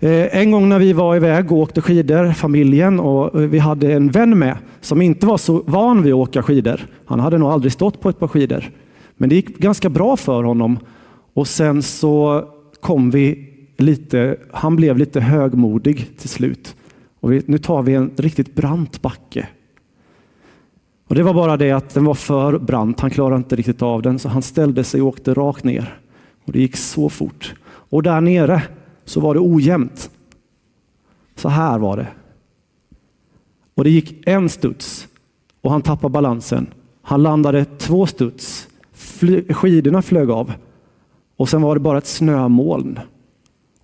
Eh, 0.00 0.36
en 0.36 0.50
gång 0.50 0.68
när 0.68 0.78
vi 0.78 0.92
var 0.92 1.16
iväg 1.16 1.52
och 1.52 1.58
åkte 1.58 1.80
skidor, 1.80 2.32
familjen, 2.32 3.00
och 3.00 3.40
eh, 3.40 3.48
vi 3.48 3.58
hade 3.58 3.92
en 3.92 4.10
vän 4.10 4.38
med 4.38 4.56
som 4.80 5.02
inte 5.02 5.26
var 5.26 5.38
så 5.38 5.62
van 5.66 6.02
vid 6.02 6.12
att 6.12 6.18
åka 6.18 6.42
skidor. 6.42 6.80
Han 7.04 7.20
hade 7.20 7.38
nog 7.38 7.50
aldrig 7.50 7.72
stått 7.72 8.00
på 8.00 8.08
ett 8.08 8.18
par 8.18 8.28
skidor. 8.28 8.70
Men 9.16 9.28
det 9.28 9.34
gick 9.34 9.58
ganska 9.58 9.88
bra 9.88 10.16
för 10.16 10.42
honom. 10.42 10.78
Och 11.34 11.48
sen 11.48 11.82
så 11.82 12.44
kom 12.80 13.10
vi 13.10 13.48
lite, 13.78 14.36
han 14.52 14.76
blev 14.76 14.98
lite 14.98 15.20
högmodig 15.20 16.18
till 16.18 16.28
slut. 16.28 16.74
Och 17.20 17.32
vi, 17.32 17.42
nu 17.46 17.58
tar 17.58 17.82
vi 17.82 17.94
en 17.94 18.10
riktigt 18.16 18.54
brant 18.54 19.02
backe. 19.02 19.48
Och 21.06 21.14
Det 21.14 21.22
var 21.22 21.34
bara 21.34 21.56
det 21.56 21.72
att 21.72 21.94
den 21.94 22.04
var 22.04 22.14
för 22.14 22.58
brant. 22.58 23.00
Han 23.00 23.10
klarade 23.10 23.36
inte 23.36 23.56
riktigt 23.56 23.82
av 23.82 24.02
den 24.02 24.18
så 24.18 24.28
han 24.28 24.42
ställde 24.42 24.84
sig 24.84 25.02
och 25.02 25.08
åkte 25.08 25.34
rakt 25.34 25.64
ner. 25.64 25.98
Och 26.44 26.52
Det 26.52 26.60
gick 26.60 26.76
så 26.76 27.08
fort. 27.08 27.54
Och 27.64 28.02
där 28.02 28.20
nere 28.20 28.62
så 29.04 29.20
var 29.20 29.34
det 29.34 29.40
ojämnt. 29.40 30.10
Så 31.34 31.48
här 31.48 31.78
var 31.78 31.96
det. 31.96 32.06
Och 33.74 33.84
det 33.84 33.90
gick 33.90 34.28
en 34.28 34.48
studs 34.48 35.08
och 35.60 35.70
han 35.70 35.82
tappade 35.82 36.12
balansen. 36.12 36.66
Han 37.02 37.22
landade 37.22 37.64
två 37.64 38.06
studs. 38.06 38.68
Fly, 38.92 39.52
skidorna 39.52 40.02
flög 40.02 40.30
av 40.30 40.52
och 41.36 41.48
sen 41.48 41.62
var 41.62 41.74
det 41.74 41.80
bara 41.80 41.98
ett 41.98 42.06
snömoln. 42.06 42.98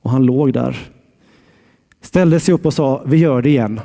Och 0.03 0.11
han 0.11 0.27
låg 0.27 0.53
där 0.53 0.91
ställde 2.07 2.41
sig 2.41 2.55
upp 2.55 2.67
och 2.67 2.75
sa, 2.75 3.03
vi 3.07 3.17
gör 3.17 3.43
det 3.43 3.49
igen. 3.49 3.81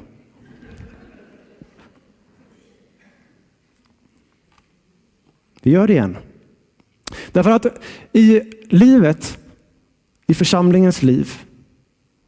Vi 5.62 5.72
gör 5.72 5.88
det 5.88 5.94
igen. 5.94 6.18
Därför 7.32 7.50
att 7.50 7.66
i 8.14 8.42
livet, 8.70 9.38
i 10.28 10.34
församlingens 10.34 11.04
liv, 11.04 11.32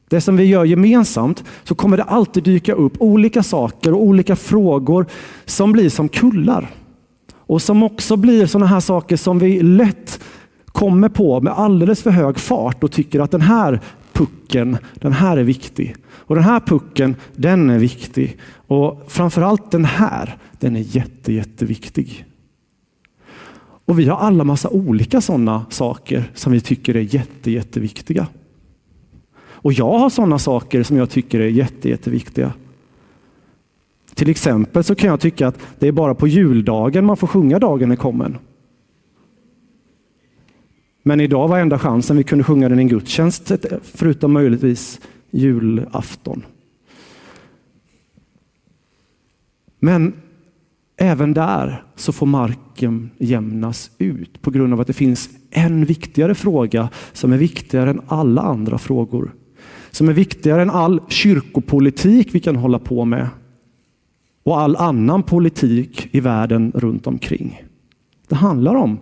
det 0.10 0.22
som 0.22 0.38
vi 0.38 0.44
gör 0.44 0.66
gemensamt, 0.66 1.44
så 1.64 1.76
kommer 1.76 1.98
det 1.98 2.04
alltid 2.04 2.44
dyka 2.44 2.74
upp 2.74 2.94
olika 3.00 3.44
saker 3.44 3.94
och 3.94 4.02
olika 4.02 4.36
frågor 4.36 5.06
som 5.46 5.72
blir 5.72 5.90
som 5.90 6.10
kullar. 6.10 6.72
Och 7.32 7.62
som 7.62 7.84
också 7.84 8.16
blir 8.16 8.46
sådana 8.46 8.66
här 8.66 8.80
saker 8.80 9.18
som 9.18 9.40
vi 9.40 9.62
lätt 9.62 10.20
kommer 10.66 11.10
på 11.10 11.42
med 11.42 11.54
alldeles 11.54 12.04
för 12.04 12.12
hög 12.12 12.40
fart 12.40 12.84
och 12.84 12.92
tycker 12.92 13.20
att 13.20 13.32
den 13.32 13.42
här 13.42 13.82
pucken, 14.14 14.78
den 14.94 15.14
här 15.14 15.38
är 15.38 15.44
viktig. 15.44 15.96
Och 16.12 16.36
den 16.36 16.44
här 16.44 16.60
pucken, 16.60 17.16
den 17.36 17.70
är 17.70 17.80
viktig. 17.80 18.38
Och 18.68 19.06
framförallt 19.08 19.72
den 19.72 19.86
här, 19.86 20.38
den 20.60 20.76
är 20.76 20.96
jätte, 20.96 21.34
jätteviktig. 21.34 22.26
Och 23.86 24.00
vi 24.00 24.08
har 24.08 24.18
alla 24.18 24.44
massa 24.44 24.70
olika 24.70 25.22
sådana 25.22 25.66
saker 25.70 26.32
som 26.34 26.52
vi 26.52 26.62
tycker 26.62 26.96
är 26.96 27.16
jätte, 27.16 27.52
jätteviktiga. 27.52 28.28
Och 29.36 29.74
jag 29.74 30.00
har 30.00 30.10
sådana 30.10 30.40
saker 30.40 30.84
som 30.84 30.98
jag 30.98 31.10
tycker 31.10 31.40
är 31.40 31.48
jätte, 31.48 31.90
jätteviktiga. 31.90 32.54
Till 34.16 34.30
exempel 34.30 34.84
så 34.84 34.96
kan 34.96 35.10
jag 35.10 35.20
tycka 35.20 35.48
att 35.48 35.60
det 35.80 35.88
är 35.88 35.92
bara 35.92 36.16
på 36.16 36.28
juldagen 36.28 37.06
man 37.06 37.18
får 37.18 37.28
sjunga 37.28 37.60
Dagen 37.60 37.92
är 37.92 37.96
kommen. 37.96 38.38
Men 41.04 41.20
idag 41.20 41.48
var 41.48 41.60
enda 41.60 41.80
chansen 41.80 42.18
vi 42.18 42.24
kunde 42.24 42.44
sjunga 42.44 42.70
den 42.70 42.80
i 42.80 42.82
en 42.82 42.88
gudstjänst, 42.88 43.52
förutom 43.82 44.34
möjligtvis 44.34 45.00
julafton. 45.32 46.46
Men 49.80 50.14
även 50.98 51.34
där 51.34 51.84
så 51.96 52.12
får 52.12 52.26
marken 52.26 53.10
jämnas 53.18 53.92
ut 53.98 54.42
på 54.42 54.52
grund 54.52 54.74
av 54.74 54.82
att 54.82 54.88
det 54.88 54.94
finns 54.94 55.30
en 55.52 55.86
viktigare 55.86 56.36
fråga 56.36 56.90
som 57.14 57.34
är 57.34 57.38
viktigare 57.38 57.90
än 57.90 58.02
alla 58.08 58.42
andra 58.42 58.78
frågor. 58.78 59.34
Som 59.92 60.10
är 60.10 60.14
viktigare 60.14 60.62
än 60.62 60.70
all 60.70 61.02
kyrkopolitik 61.10 62.36
vi 62.36 62.40
kan 62.40 62.56
hålla 62.56 62.80
på 62.80 63.06
med 63.06 63.28
och 64.44 64.60
all 64.60 64.76
annan 64.76 65.24
politik 65.24 66.08
i 66.12 66.20
världen 66.20 66.72
runt 66.76 67.08
omkring. 67.08 67.64
Det 68.28 68.36
handlar 68.36 68.76
om 68.76 69.00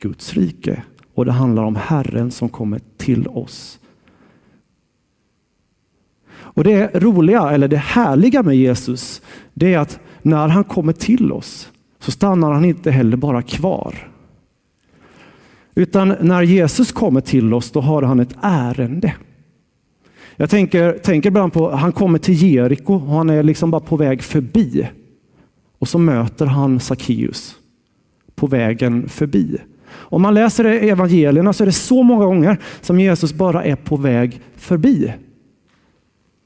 Guds 0.00 0.34
rike 0.34 0.82
och 1.20 1.26
det 1.26 1.32
handlar 1.32 1.62
om 1.62 1.76
Herren 1.76 2.30
som 2.30 2.48
kommer 2.48 2.80
till 2.96 3.28
oss. 3.28 3.78
Och 6.32 6.64
Det 6.64 7.02
roliga, 7.02 7.50
eller 7.50 7.68
det 7.68 7.76
härliga 7.76 8.42
med 8.42 8.56
Jesus, 8.56 9.22
det 9.54 9.74
är 9.74 9.78
att 9.78 10.00
när 10.22 10.48
han 10.48 10.64
kommer 10.64 10.92
till 10.92 11.32
oss 11.32 11.72
så 11.98 12.10
stannar 12.10 12.52
han 12.52 12.64
inte 12.64 12.90
heller 12.90 13.16
bara 13.16 13.42
kvar. 13.42 14.08
Utan 15.74 16.14
när 16.20 16.42
Jesus 16.42 16.92
kommer 16.92 17.20
till 17.20 17.54
oss, 17.54 17.70
då 17.70 17.80
har 17.80 18.02
han 18.02 18.20
ett 18.20 18.36
ärende. 18.42 19.14
Jag 20.36 20.50
tänker, 20.50 20.98
tänker 20.98 21.28
ibland 21.28 21.52
på, 21.52 21.70
han 21.70 21.92
kommer 21.92 22.18
till 22.18 22.42
Jeriko 22.42 22.94
och 22.94 23.14
han 23.14 23.30
är 23.30 23.42
liksom 23.42 23.70
bara 23.70 23.80
på 23.80 23.96
väg 23.96 24.22
förbi. 24.22 24.88
Och 25.78 25.88
så 25.88 25.98
möter 25.98 26.46
han 26.46 26.80
Sackeus 26.80 27.56
på 28.34 28.46
vägen 28.46 29.08
förbi. 29.08 29.58
Om 29.92 30.22
man 30.22 30.34
läser 30.34 30.64
evangelierna 30.64 31.52
så 31.52 31.64
är 31.64 31.66
det 31.66 31.72
så 31.72 32.02
många 32.02 32.24
gånger 32.24 32.58
som 32.80 33.00
Jesus 33.00 33.32
bara 33.32 33.64
är 33.64 33.76
på 33.76 33.96
väg 33.96 34.40
förbi. 34.56 35.12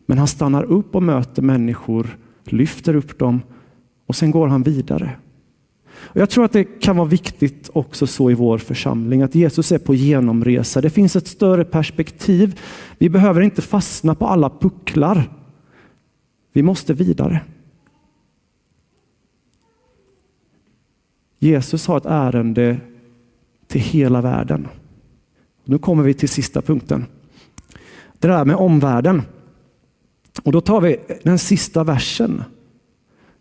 Men 0.06 0.18
han 0.18 0.28
stannar 0.28 0.62
upp 0.62 0.94
och 0.94 1.02
möter 1.02 1.42
människor, 1.42 2.18
lyfter 2.44 2.96
upp 2.96 3.18
dem 3.18 3.40
och 4.06 4.16
sen 4.16 4.30
går 4.30 4.48
han 4.48 4.62
vidare. 4.62 5.16
Och 5.96 6.20
jag 6.20 6.30
tror 6.30 6.44
att 6.44 6.52
det 6.52 6.64
kan 6.64 6.96
vara 6.96 7.08
viktigt 7.08 7.70
också 7.72 8.06
så 8.06 8.30
i 8.30 8.34
vår 8.34 8.58
församling 8.58 9.22
att 9.22 9.34
Jesus 9.34 9.72
är 9.72 9.78
på 9.78 9.94
genomresa. 9.94 10.80
Det 10.80 10.90
finns 10.90 11.16
ett 11.16 11.26
större 11.26 11.64
perspektiv. 11.64 12.60
Vi 12.98 13.08
behöver 13.08 13.40
inte 13.40 13.62
fastna 13.62 14.14
på 14.14 14.26
alla 14.26 14.50
pucklar. 14.50 15.30
Vi 16.52 16.62
måste 16.62 16.94
vidare. 16.94 17.40
Jesus 21.38 21.86
har 21.86 21.96
ett 21.96 22.06
ärende 22.06 22.76
till 23.74 23.82
hela 23.82 24.20
världen. 24.20 24.68
Nu 25.64 25.78
kommer 25.78 26.02
vi 26.02 26.14
till 26.14 26.28
sista 26.28 26.62
punkten. 26.62 27.06
Det 28.18 28.28
där 28.28 28.44
med 28.44 28.56
omvärlden. 28.56 29.22
Och 30.42 30.52
då 30.52 30.60
tar 30.60 30.80
vi 30.80 31.00
den 31.22 31.38
sista 31.38 31.84
versen 31.84 32.44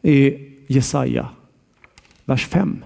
i 0.02 0.38
Jesaja, 0.68 1.30
vers 2.26 2.48
5. 2.48 2.84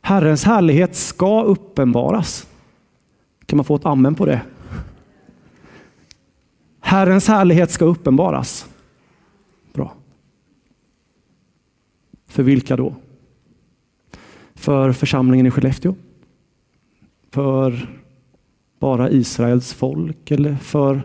Herrens 0.00 0.44
härlighet 0.44 0.96
ska 0.96 1.42
uppenbaras. 1.42 2.46
Kan 3.46 3.56
man 3.56 3.64
få 3.64 3.76
ett 3.76 3.86
amen 3.86 4.14
på 4.14 4.26
det? 4.26 4.40
Herrens 6.80 7.28
härlighet 7.28 7.70
ska 7.70 7.84
uppenbaras. 7.84 8.66
Bra. 9.72 9.94
För 12.26 12.42
vilka 12.42 12.76
då? 12.76 12.94
För 14.62 14.92
församlingen 14.92 15.46
i 15.46 15.50
Skellefteå? 15.50 15.94
För 17.30 17.88
bara 18.78 19.10
Israels 19.10 19.72
folk 19.72 20.30
eller 20.30 20.56
för 20.56 21.02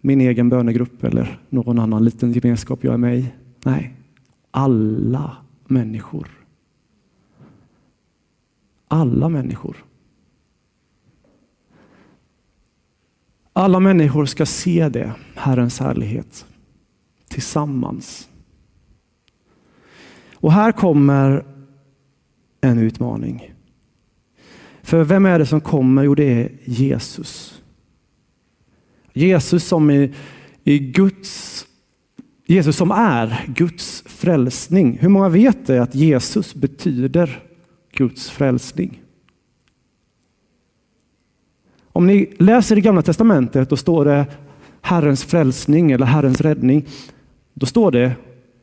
min 0.00 0.20
egen 0.20 0.48
bönegrupp 0.48 1.04
eller 1.04 1.40
någon 1.48 1.78
annan 1.78 2.04
liten 2.04 2.32
gemenskap 2.32 2.84
jag 2.84 2.94
är 2.94 2.98
med 2.98 3.18
i? 3.18 3.32
Nej, 3.64 3.94
alla 4.50 5.36
människor. 5.66 6.28
Alla 8.88 9.28
människor. 9.28 9.84
Alla 13.52 13.80
människor 13.80 14.26
ska 14.26 14.46
se 14.46 14.88
det, 14.88 15.12
Herrens 15.34 15.80
härlighet, 15.80 16.46
tillsammans. 17.28 18.28
Och 20.46 20.52
här 20.52 20.72
kommer 20.72 21.44
en 22.60 22.78
utmaning. 22.78 23.54
För 24.82 25.04
vem 25.04 25.26
är 25.26 25.38
det 25.38 25.46
som 25.46 25.60
kommer? 25.60 26.02
Jo, 26.02 26.14
det 26.14 26.24
är 26.24 26.52
Jesus. 26.64 27.62
Jesus 29.12 29.64
som 29.64 29.90
i, 29.90 30.14
är 30.64 30.78
Guds 30.78 31.66
Jesus 32.46 32.76
som 32.76 32.90
är 32.90 33.44
Guds 33.46 34.02
frälsning. 34.06 34.98
Hur 35.00 35.08
många 35.08 35.28
vet 35.28 35.66
det 35.66 35.82
att 35.82 35.94
Jesus 35.94 36.54
betyder 36.54 37.42
Guds 37.92 38.30
frälsning? 38.30 39.02
Om 41.92 42.06
ni 42.06 42.34
läser 42.38 42.78
i 42.78 42.80
Gamla 42.80 43.02
Testamentet, 43.02 43.70
då 43.70 43.76
står 43.76 44.04
det 44.04 44.26
Herrens 44.80 45.24
frälsning 45.24 45.92
eller 45.92 46.06
Herrens 46.06 46.40
räddning. 46.40 46.86
Då 47.54 47.66
står 47.66 47.90
det 47.90 48.12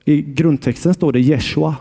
i 0.06 0.22
grundtexten 0.22 0.94
står 0.94 1.12
det 1.12 1.20
Jeshua. 1.20 1.76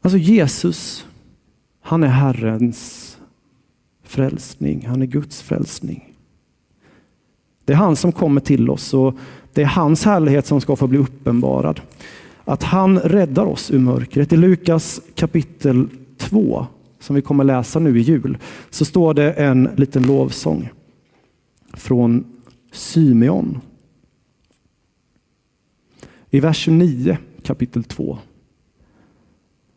Alltså 0.00 0.18
Jesus, 0.18 1.06
han 1.80 2.02
är 2.02 2.08
Herrens 2.08 3.18
frälsning. 4.02 4.86
Han 4.86 5.02
är 5.02 5.06
Guds 5.06 5.42
frälsning. 5.42 6.14
Det 7.64 7.72
är 7.72 7.76
han 7.76 7.96
som 7.96 8.12
kommer 8.12 8.40
till 8.40 8.70
oss 8.70 8.94
och 8.94 9.14
det 9.52 9.62
är 9.62 9.66
hans 9.66 10.04
härlighet 10.04 10.46
som 10.46 10.60
ska 10.60 10.76
få 10.76 10.86
bli 10.86 10.98
uppenbarad. 10.98 11.80
Att 12.44 12.62
han 12.62 12.98
räddar 12.98 13.44
oss 13.44 13.70
ur 13.70 13.78
mörkret. 13.78 14.32
I 14.32 14.36
Lukas 14.36 15.00
kapitel 15.14 15.88
2, 16.18 16.66
som 17.00 17.16
vi 17.16 17.22
kommer 17.22 17.44
läsa 17.44 17.78
nu 17.78 17.98
i 17.98 18.02
jul, 18.02 18.38
så 18.70 18.84
står 18.84 19.14
det 19.14 19.32
en 19.32 19.68
liten 19.76 20.02
lovsång 20.02 20.70
från 21.72 22.24
Symeon. 22.72 23.60
I 26.30 26.40
vers 26.40 26.56
29 26.56 27.16
kapitel 27.42 27.84
2 27.84 28.18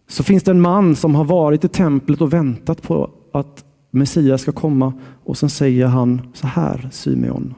så 0.07 0.23
finns 0.23 0.43
det 0.43 0.51
en 0.51 0.61
man 0.61 0.95
som 0.95 1.15
har 1.15 1.23
varit 1.23 1.63
i 1.63 1.67
templet 1.67 2.21
och 2.21 2.33
väntat 2.33 2.81
på 2.81 3.09
att 3.31 3.65
Messias 3.91 4.41
ska 4.41 4.51
komma 4.51 4.93
och 5.23 5.37
sen 5.37 5.49
säger 5.49 5.85
han 5.85 6.21
så 6.33 6.47
här, 6.47 6.89
Symeon. 6.91 7.53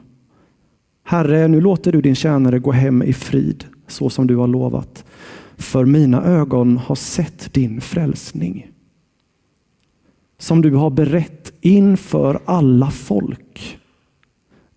Herre, 1.04 1.48
nu 1.48 1.60
låter 1.60 1.92
du 1.92 2.00
din 2.00 2.14
tjänare 2.14 2.58
gå 2.58 2.72
hem 2.72 3.02
i 3.02 3.12
frid 3.12 3.64
så 3.86 4.10
som 4.10 4.26
du 4.26 4.36
har 4.36 4.46
lovat. 4.46 5.04
För 5.56 5.84
mina 5.84 6.24
ögon 6.24 6.76
har 6.76 6.94
sett 6.94 7.54
din 7.54 7.80
frälsning 7.80 8.70
som 10.38 10.62
du 10.62 10.74
har 10.74 10.90
berett 10.90 11.52
inför 11.60 12.40
alla 12.44 12.90
folk. 12.90 13.75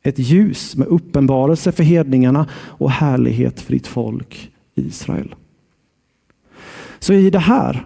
Ett 0.04 0.20
ljus 0.20 0.76
med 0.76 0.88
uppenbarelse 0.88 1.72
för 1.72 1.84
hedningarna 1.84 2.48
och 2.54 2.92
härlighet 2.92 3.60
för 3.60 3.74
ditt 3.74 3.88
folk 3.88 4.52
Israel. 4.76 5.36
Så 7.00 7.14
i 7.14 7.30
det 7.30 7.40
här, 7.40 7.86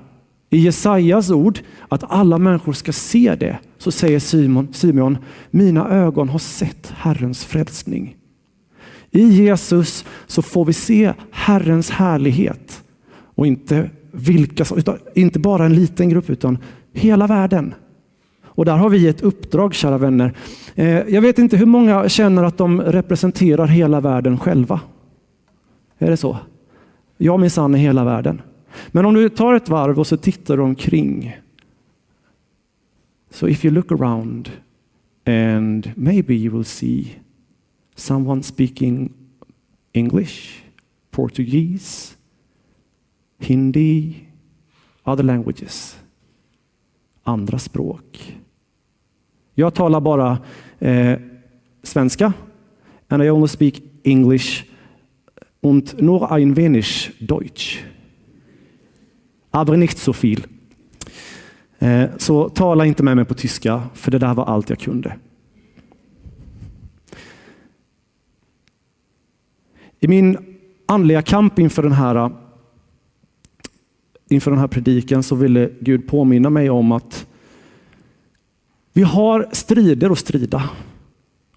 i 0.50 0.58
Jesajas 0.58 1.32
ord, 1.32 1.60
att 1.90 2.04
alla 2.12 2.38
människor 2.38 2.74
ska 2.74 2.94
se 2.94 3.36
det, 3.36 3.58
så 3.78 3.92
säger 3.92 4.20
Simon, 4.20 4.68
Simon, 4.74 5.18
mina 5.52 5.90
ögon 5.90 6.30
har 6.30 6.40
sett 6.40 6.94
Herrens 6.98 7.46
frälsning. 7.46 8.16
I 9.12 9.24
Jesus 9.24 10.06
så 10.28 10.42
får 10.42 10.66
vi 10.66 10.74
se 10.74 11.14
Herrens 11.32 11.90
härlighet 11.90 12.84
och 13.36 13.48
inte, 13.48 13.90
vilka, 14.12 14.66
inte 15.14 15.40
bara 15.40 15.66
en 15.66 15.76
liten 15.76 16.10
grupp 16.10 16.30
utan 16.30 16.58
hela 16.94 17.28
världen. 17.28 17.74
Och 18.56 18.66
där 18.66 18.78
har 18.78 18.90
vi 18.90 19.08
ett 19.08 19.22
uppdrag, 19.22 19.74
kära 19.74 19.98
vänner. 19.98 20.34
Eh, 20.76 20.88
jag 20.88 21.22
vet 21.22 21.40
inte 21.40 21.58
hur 21.58 21.66
många 21.66 22.10
känner 22.10 22.44
att 22.44 22.58
de 22.58 22.82
representerar 22.82 23.68
hela 23.68 24.02
världen 24.02 24.40
själva. 24.40 24.82
Är 25.98 26.10
det 26.10 26.18
så? 26.18 26.38
Jag 27.18 27.40
minsann 27.40 27.76
är 27.76 27.80
hela 27.80 28.04
världen. 28.04 28.42
Men 28.88 29.06
om 29.06 29.14
du 29.14 29.30
tar 29.30 29.54
ett 29.54 29.70
varv 29.70 30.00
och 30.00 30.08
så 30.08 30.18
tittar 30.18 30.58
du 30.58 30.64
omkring. 30.64 31.38
So 33.32 33.48
if 33.48 33.66
you 33.66 33.74
look 33.74 33.92
around 33.92 34.52
and 35.26 35.92
maybe 35.96 36.34
you 36.34 36.54
will 36.56 36.66
see 36.66 37.20
someone 37.96 38.44
speaking 38.44 39.14
English, 39.94 40.64
Portuguese, 41.12 42.16
Hindi, 43.44 44.16
other 45.04 45.24
languages. 45.24 46.00
Andra 47.24 47.60
språk. 47.60 48.38
Jag 49.56 49.74
talar 49.74 50.02
bara 50.02 50.38
eh, 50.80 51.20
svenska 51.84 52.34
and 53.08 53.24
I 53.24 53.30
only 53.30 53.48
speak 53.48 53.82
English 54.04 54.64
und 55.62 56.02
nur 56.02 56.32
ein 56.32 56.56
wenig 56.56 57.12
Deutsch. 57.20 57.84
Aber 59.52 59.78
nicht 59.78 59.98
so 59.98 60.14
viel. 60.14 60.48
Eh, 61.80 62.10
så 62.18 62.50
tala 62.50 62.86
inte 62.86 63.04
med 63.04 63.16
mig 63.16 63.26
på 63.26 63.34
tyska, 63.34 63.84
för 63.94 64.12
det 64.12 64.20
där 64.20 64.34
var 64.34 64.46
allt 64.46 64.70
jag 64.70 64.80
kunde. 64.80 65.16
I 70.00 70.08
min 70.08 70.38
andliga 70.86 71.22
kamp 71.22 71.60
inför 71.60 71.84
den 71.84 71.92
här 71.92 72.16
eh, 72.16 72.30
inför 74.30 74.52
den 74.52 74.60
här 74.60 74.68
predikan 74.68 75.24
så 75.24 75.36
ville 75.36 75.70
Gud 75.80 76.08
påminna 76.08 76.50
mig 76.50 76.70
om 76.70 76.92
att 76.92 77.28
vi 78.94 79.02
har 79.02 79.50
strider 79.52 80.10
att 80.10 80.20
strida. 80.20 80.70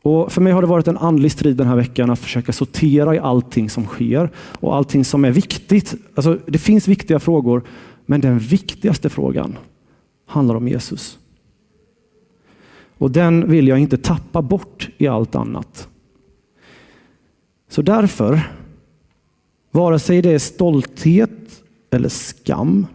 Och 0.02 0.32
för 0.32 0.40
mig 0.40 0.52
har 0.52 0.62
det 0.62 0.68
varit 0.68 0.88
en 0.88 0.96
andlig 0.96 1.32
strid 1.32 1.56
den 1.56 1.66
här 1.66 1.76
veckan 1.76 2.10
att 2.10 2.18
försöka 2.18 2.52
sortera 2.52 3.14
i 3.14 3.18
allting 3.18 3.70
som 3.70 3.84
sker 3.84 4.30
och 4.36 4.76
allting 4.76 5.04
som 5.04 5.24
är 5.24 5.30
viktigt. 5.30 5.94
Alltså, 6.14 6.38
det 6.46 6.58
finns 6.58 6.88
viktiga 6.88 7.18
frågor, 7.18 7.62
men 8.06 8.20
den 8.20 8.38
viktigaste 8.38 9.08
frågan 9.08 9.56
handlar 10.26 10.54
om 10.54 10.68
Jesus. 10.68 11.18
Och 12.98 13.10
den 13.10 13.50
vill 13.50 13.68
jag 13.68 13.78
inte 13.78 13.96
tappa 13.96 14.42
bort 14.42 14.88
i 14.98 15.06
allt 15.06 15.34
annat. 15.34 15.88
Så 17.68 17.82
därför, 17.82 18.40
vare 19.70 19.98
sig 19.98 20.22
det 20.22 20.30
är 20.30 20.38
stolthet 20.38 21.62
eller 21.90 22.08
skam, 22.08 22.86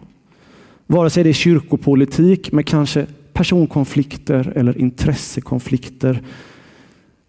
vare 0.86 1.10
sig 1.10 1.24
det 1.24 1.30
är 1.30 1.34
kyrkopolitik 1.34 2.52
med 2.52 2.66
kanske 2.66 3.06
personkonflikter 3.32 4.52
eller 4.56 4.78
intressekonflikter, 4.78 6.22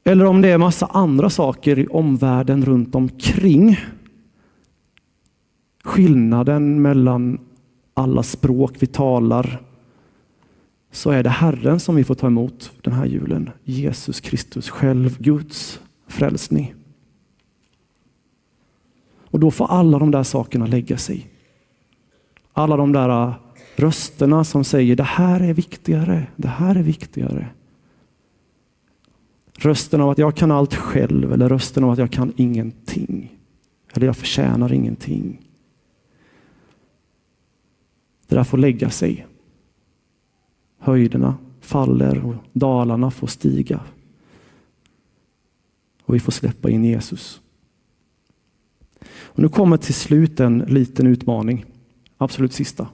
eller 0.03 0.25
om 0.25 0.41
det 0.41 0.49
är 0.49 0.57
massa 0.57 0.85
andra 0.85 1.29
saker 1.29 1.79
i 1.79 1.87
omvärlden 1.87 2.65
runt 2.65 2.95
omkring. 2.95 3.79
Skillnaden 5.83 6.81
mellan 6.81 7.39
alla 7.93 8.23
språk 8.23 8.75
vi 8.79 8.87
talar, 8.87 9.61
så 10.91 11.11
är 11.11 11.23
det 11.23 11.29
Herren 11.29 11.79
som 11.79 11.95
vi 11.95 12.03
får 12.03 12.15
ta 12.15 12.27
emot 12.27 12.71
den 12.81 12.93
här 12.93 13.05
julen. 13.05 13.49
Jesus 13.63 14.19
Kristus 14.19 14.69
själv, 14.69 15.17
Guds 15.19 15.79
frälsning. 16.07 16.73
Och 19.33 19.39
då 19.39 19.51
får 19.51 19.71
alla 19.71 19.99
de 19.99 20.11
där 20.11 20.23
sakerna 20.23 20.65
lägga 20.65 20.97
sig. 20.97 21.27
Alla 22.53 22.77
de 22.77 22.91
där 22.91 23.33
rösterna 23.75 24.43
som 24.43 24.63
säger 24.63 24.95
det 24.95 25.03
här 25.03 25.39
är 25.39 25.53
viktigare, 25.53 26.27
det 26.36 26.47
här 26.47 26.75
är 26.75 26.83
viktigare. 26.83 27.47
Rösten 29.53 30.01
av 30.01 30.09
att 30.09 30.17
jag 30.17 30.36
kan 30.36 30.51
allt 30.51 30.75
själv 30.75 31.33
eller 31.33 31.49
rösten 31.49 31.83
av 31.83 31.89
att 31.89 31.99
jag 31.99 32.12
kan 32.12 32.33
ingenting. 32.36 33.38
Eller 33.93 34.05
jag 34.05 34.17
förtjänar 34.17 34.73
ingenting. 34.73 35.41
Det 38.27 38.36
där 38.36 38.43
får 38.43 38.57
lägga 38.57 38.89
sig. 38.89 39.27
Höjderna 40.77 41.36
faller 41.62 42.25
och 42.25 42.36
dalarna 42.53 43.12
får 43.12 43.27
stiga. 43.27 43.79
Och 46.03 46.15
vi 46.15 46.19
får 46.19 46.31
släppa 46.31 46.69
in 46.69 46.83
Jesus. 46.83 47.41
Och 49.05 49.39
nu 49.39 49.49
kommer 49.49 49.77
till 49.77 49.93
slut 49.93 50.39
en 50.39 50.57
liten 50.59 51.07
utmaning. 51.07 51.65
Absolut 52.17 52.53
sista. 52.53 52.88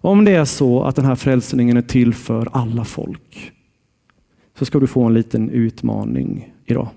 Om 0.00 0.24
det 0.24 0.32
är 0.32 0.44
så 0.44 0.82
att 0.82 0.96
den 0.96 1.04
här 1.04 1.14
frälsningen 1.14 1.76
är 1.76 1.82
till 1.82 2.14
för 2.14 2.48
alla 2.52 2.84
folk 2.84 3.52
så 4.58 4.64
ska 4.64 4.80
du 4.80 4.86
få 4.86 5.04
en 5.04 5.14
liten 5.14 5.50
utmaning 5.50 6.54
idag. 6.64 6.88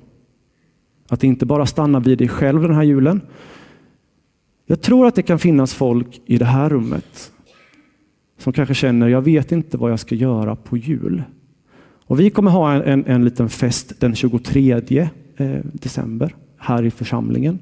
Att 1.10 1.24
inte 1.24 1.46
bara 1.46 1.66
stanna 1.66 2.00
vid 2.00 2.18
dig 2.18 2.28
själv 2.28 2.62
den 2.62 2.76
här 2.76 2.84
julen. 2.84 3.22
Jag 4.66 4.82
tror 4.82 5.08
att 5.08 5.16
det 5.16 5.22
kan 5.22 5.40
finnas 5.40 5.74
folk 5.74 6.22
i 6.26 6.38
det 6.38 6.46
här 6.46 6.70
rummet 6.70 7.32
som 8.38 8.54
kanske 8.54 8.74
känner, 8.76 9.08
jag 9.08 9.22
vet 9.22 9.52
inte 9.52 9.78
vad 9.78 9.92
jag 9.92 10.00
ska 10.00 10.16
göra 10.16 10.56
på 10.56 10.78
jul. 10.78 11.24
Och 12.06 12.20
vi 12.20 12.30
kommer 12.30 12.52
ha 12.52 12.74
en, 12.74 12.82
en, 12.82 13.06
en 13.06 13.26
liten 13.26 13.50
fest 13.50 13.94
den 14.00 14.16
23 14.16 14.74
eh, 15.38 15.60
december 15.74 16.36
här 16.58 16.84
i 16.84 16.92
församlingen. 16.92 17.60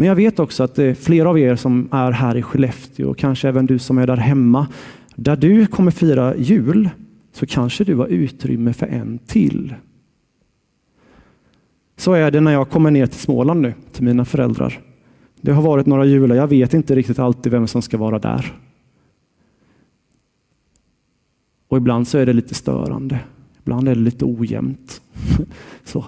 Men 0.00 0.08
jag 0.08 0.14
vet 0.14 0.38
också 0.38 0.62
att 0.62 0.74
det 0.74 0.84
är 0.84 0.94
flera 0.94 1.28
av 1.28 1.38
er 1.38 1.56
som 1.56 1.88
är 1.92 2.12
här 2.12 2.36
i 2.36 2.42
Skellefteå 2.42 3.10
och 3.10 3.18
kanske 3.18 3.48
även 3.48 3.66
du 3.66 3.78
som 3.78 3.98
är 3.98 4.06
där 4.06 4.16
hemma. 4.16 4.66
Där 5.16 5.36
du 5.36 5.66
kommer 5.66 5.90
fira 5.90 6.36
jul 6.36 6.90
så 7.32 7.46
kanske 7.46 7.84
du 7.84 7.94
har 7.94 8.06
utrymme 8.06 8.72
för 8.72 8.86
en 8.86 9.18
till. 9.18 9.74
Så 11.96 12.12
är 12.12 12.30
det 12.30 12.40
när 12.40 12.52
jag 12.52 12.70
kommer 12.70 12.90
ner 12.90 13.06
till 13.06 13.20
Småland 13.20 13.60
nu, 13.60 13.74
till 13.92 14.04
mina 14.04 14.24
föräldrar. 14.24 14.80
Det 15.40 15.52
har 15.52 15.62
varit 15.62 15.86
några 15.86 16.04
jular, 16.04 16.36
jag 16.36 16.48
vet 16.48 16.74
inte 16.74 16.94
riktigt 16.94 17.18
alltid 17.18 17.52
vem 17.52 17.66
som 17.66 17.82
ska 17.82 17.98
vara 17.98 18.18
där. 18.18 18.52
Och 21.68 21.76
ibland 21.76 22.08
så 22.08 22.18
är 22.18 22.26
det 22.26 22.32
lite 22.32 22.54
störande. 22.54 23.20
Ibland 23.62 23.88
är 23.88 23.94
det 23.94 24.00
lite 24.00 24.24
ojämnt. 24.24 25.02
så. 25.84 26.04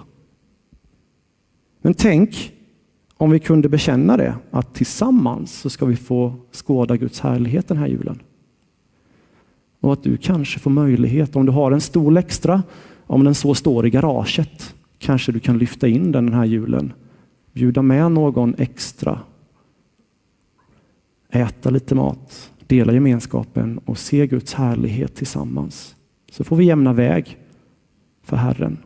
Men 1.81 1.93
tänk 1.93 2.53
om 3.21 3.31
vi 3.31 3.39
kunde 3.39 3.69
bekänna 3.69 4.17
det, 4.17 4.35
att 4.51 4.73
tillsammans 4.73 5.53
så 5.53 5.69
ska 5.69 5.85
vi 5.85 5.95
få 5.95 6.33
skåda 6.51 6.97
Guds 6.97 7.19
härlighet 7.19 7.67
den 7.67 7.77
här 7.77 7.87
julen. 7.87 8.19
Och 9.79 9.93
att 9.93 10.03
du 10.03 10.17
kanske 10.17 10.59
får 10.59 10.71
möjlighet, 10.71 11.35
om 11.35 11.45
du 11.45 11.51
har 11.51 11.71
en 11.71 11.81
stol 11.81 12.17
extra, 12.17 12.63
om 13.07 13.23
den 13.23 13.35
så 13.35 13.55
står 13.55 13.87
i 13.87 13.89
garaget, 13.89 14.75
kanske 14.99 15.31
du 15.31 15.39
kan 15.39 15.57
lyfta 15.57 15.87
in 15.87 16.11
den 16.11 16.25
den 16.25 16.33
här 16.33 16.45
julen. 16.45 16.93
Bjuda 17.53 17.81
med 17.81 18.11
någon 18.11 18.55
extra. 18.57 19.19
Äta 21.29 21.69
lite 21.69 21.95
mat, 21.95 22.51
dela 22.67 22.93
gemenskapen 22.93 23.77
och 23.77 23.97
se 23.97 24.27
Guds 24.27 24.53
härlighet 24.53 25.15
tillsammans. 25.15 25.95
Så 26.31 26.43
får 26.43 26.55
vi 26.55 26.65
jämna 26.65 26.93
väg 26.93 27.37
för 28.23 28.37
Herren. 28.37 28.77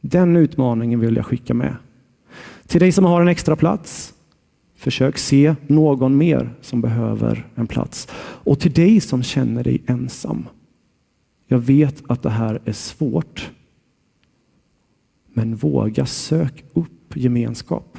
Den 0.00 0.36
utmaningen 0.36 1.00
vill 1.00 1.16
jag 1.16 1.26
skicka 1.26 1.54
med. 1.54 1.76
Till 2.68 2.80
dig 2.80 2.92
som 2.92 3.04
har 3.04 3.20
en 3.20 3.28
extra 3.28 3.56
plats, 3.56 4.14
försök 4.74 5.18
se 5.18 5.56
någon 5.66 6.16
mer 6.16 6.54
som 6.60 6.80
behöver 6.80 7.46
en 7.54 7.66
plats. 7.66 8.08
Och 8.18 8.60
till 8.60 8.72
dig 8.72 9.00
som 9.00 9.22
känner 9.22 9.64
dig 9.64 9.82
ensam. 9.86 10.48
Jag 11.46 11.58
vet 11.58 12.02
att 12.08 12.22
det 12.22 12.30
här 12.30 12.60
är 12.64 12.72
svårt. 12.72 13.50
Men 15.26 15.56
våga 15.56 16.06
sök 16.06 16.64
upp 16.72 17.16
gemenskap. 17.16 17.98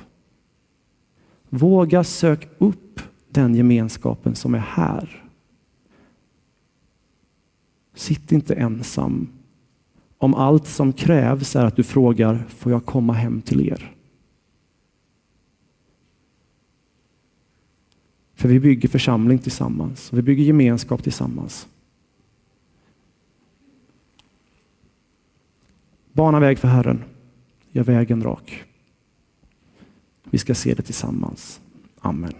Våga 1.49 2.03
sök 2.03 2.47
upp 2.57 3.01
den 3.29 3.55
gemenskapen 3.55 4.35
som 4.35 4.55
är 4.55 4.59
här. 4.59 5.23
Sitt 7.95 8.31
inte 8.31 8.55
ensam 8.55 9.29
om 10.17 10.33
allt 10.33 10.67
som 10.67 10.93
krävs 10.93 11.55
är 11.55 11.65
att 11.65 11.75
du 11.75 11.83
frågar, 11.83 12.45
får 12.49 12.71
jag 12.71 12.85
komma 12.85 13.13
hem 13.13 13.41
till 13.41 13.67
er? 13.67 13.95
För 18.39 18.49
vi 18.49 18.59
bygger 18.59 18.89
församling 18.89 19.39
tillsammans, 19.39 20.13
vi 20.13 20.21
bygger 20.21 20.43
gemenskap 20.43 21.03
tillsammans. 21.03 21.67
Bana 26.11 26.39
väg 26.39 26.59
för 26.59 26.67
Herren, 26.67 27.03
gör 27.71 27.83
vägen 27.83 28.23
rak. 28.23 28.63
Vi 30.23 30.37
ska 30.37 30.55
se 30.55 30.73
det 30.73 30.81
tillsammans. 30.81 31.61
Amen. 31.99 32.33